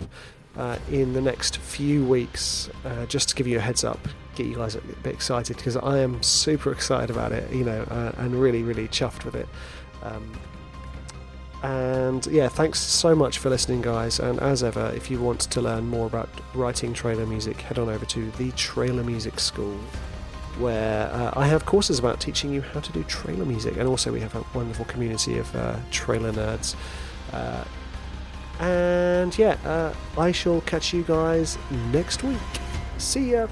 Uh, 0.55 0.79
in 0.91 1.13
the 1.13 1.21
next 1.21 1.57
few 1.59 2.03
weeks, 2.03 2.67
uh, 2.83 3.05
just 3.05 3.29
to 3.29 3.35
give 3.35 3.45
you 3.45 3.57
a 3.59 3.61
heads 3.61 3.83
up, 3.83 3.99
get 4.37 4.47
you 4.47 4.55
guys 4.55 4.75
a 4.75 4.81
bit 4.81 5.13
excited 5.13 5.57
because 5.57 5.75
I 5.75 5.99
am 5.99 6.21
super 6.21 6.71
excited 6.71 7.09
about 7.09 7.31
it, 7.31 7.51
you 7.51 7.63
know, 7.63 7.81
uh, 7.89 8.11
and 8.17 8.39
really, 8.39 8.63
really 8.63 8.87
chuffed 8.87 9.25
with 9.25 9.35
it. 9.35 9.47
Um, 10.03 10.31
and 11.63 12.25
yeah, 12.27 12.47
thanks 12.47 12.79
so 12.79 13.15
much 13.15 13.39
for 13.39 13.49
listening, 13.49 13.81
guys. 13.81 14.19
And 14.19 14.39
as 14.39 14.63
ever, 14.63 14.91
if 14.95 15.09
you 15.09 15.19
want 15.19 15.41
to 15.41 15.61
learn 15.61 15.87
more 15.87 16.05
about 16.05 16.29
writing 16.53 16.93
trailer 16.93 17.25
music, 17.25 17.59
head 17.61 17.79
on 17.79 17.89
over 17.89 18.05
to 18.05 18.31
the 18.31 18.51
Trailer 18.51 19.03
Music 19.03 19.39
School, 19.39 19.77
where 20.59 21.09
uh, 21.11 21.33
I 21.35 21.47
have 21.47 21.65
courses 21.65 21.97
about 21.97 22.21
teaching 22.21 22.53
you 22.53 22.61
how 22.61 22.79
to 22.79 22.91
do 22.91 23.03
trailer 23.03 23.45
music. 23.45 23.77
And 23.77 23.87
also, 23.87 24.11
we 24.11 24.19
have 24.19 24.35
a 24.35 24.45
wonderful 24.53 24.85
community 24.85 25.39
of 25.39 25.55
uh, 25.55 25.77
trailer 25.89 26.31
nerds. 26.31 26.75
Uh, 27.33 27.63
and 28.59 29.37
yeah, 29.37 29.57
uh, 29.65 29.93
I 30.19 30.31
shall 30.31 30.61
catch 30.61 30.93
you 30.93 31.03
guys 31.03 31.57
next 31.91 32.23
week. 32.23 32.37
See 32.99 33.31
ya. 33.31 33.47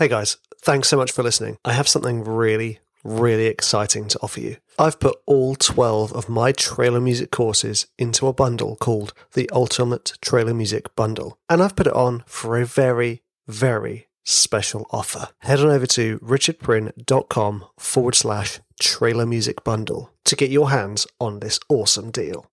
Hey 0.00 0.08
guys, 0.08 0.38
thanks 0.62 0.88
so 0.88 0.96
much 0.96 1.12
for 1.12 1.22
listening. 1.22 1.58
I 1.62 1.74
have 1.74 1.86
something 1.86 2.24
really, 2.24 2.78
really 3.04 3.44
exciting 3.44 4.08
to 4.08 4.18
offer 4.22 4.40
you. 4.40 4.56
I've 4.78 4.98
put 4.98 5.18
all 5.26 5.54
12 5.56 6.14
of 6.14 6.26
my 6.26 6.52
trailer 6.52 7.02
music 7.02 7.30
courses 7.30 7.86
into 7.98 8.26
a 8.26 8.32
bundle 8.32 8.76
called 8.76 9.12
the 9.34 9.46
Ultimate 9.52 10.14
Trailer 10.22 10.54
Music 10.54 10.96
Bundle. 10.96 11.36
And 11.50 11.62
I've 11.62 11.76
put 11.76 11.86
it 11.86 11.92
on 11.92 12.24
for 12.24 12.58
a 12.58 12.64
very, 12.64 13.20
very 13.46 14.08
special 14.24 14.86
offer. 14.90 15.28
Head 15.40 15.60
on 15.60 15.68
over 15.68 15.86
to 15.88 16.18
richardpryn.com 16.20 17.66
forward 17.78 18.14
slash 18.14 18.58
trailer 18.80 19.26
music 19.26 19.62
bundle 19.64 20.12
to 20.24 20.34
get 20.34 20.48
your 20.48 20.70
hands 20.70 21.06
on 21.20 21.40
this 21.40 21.60
awesome 21.68 22.10
deal. 22.10 22.46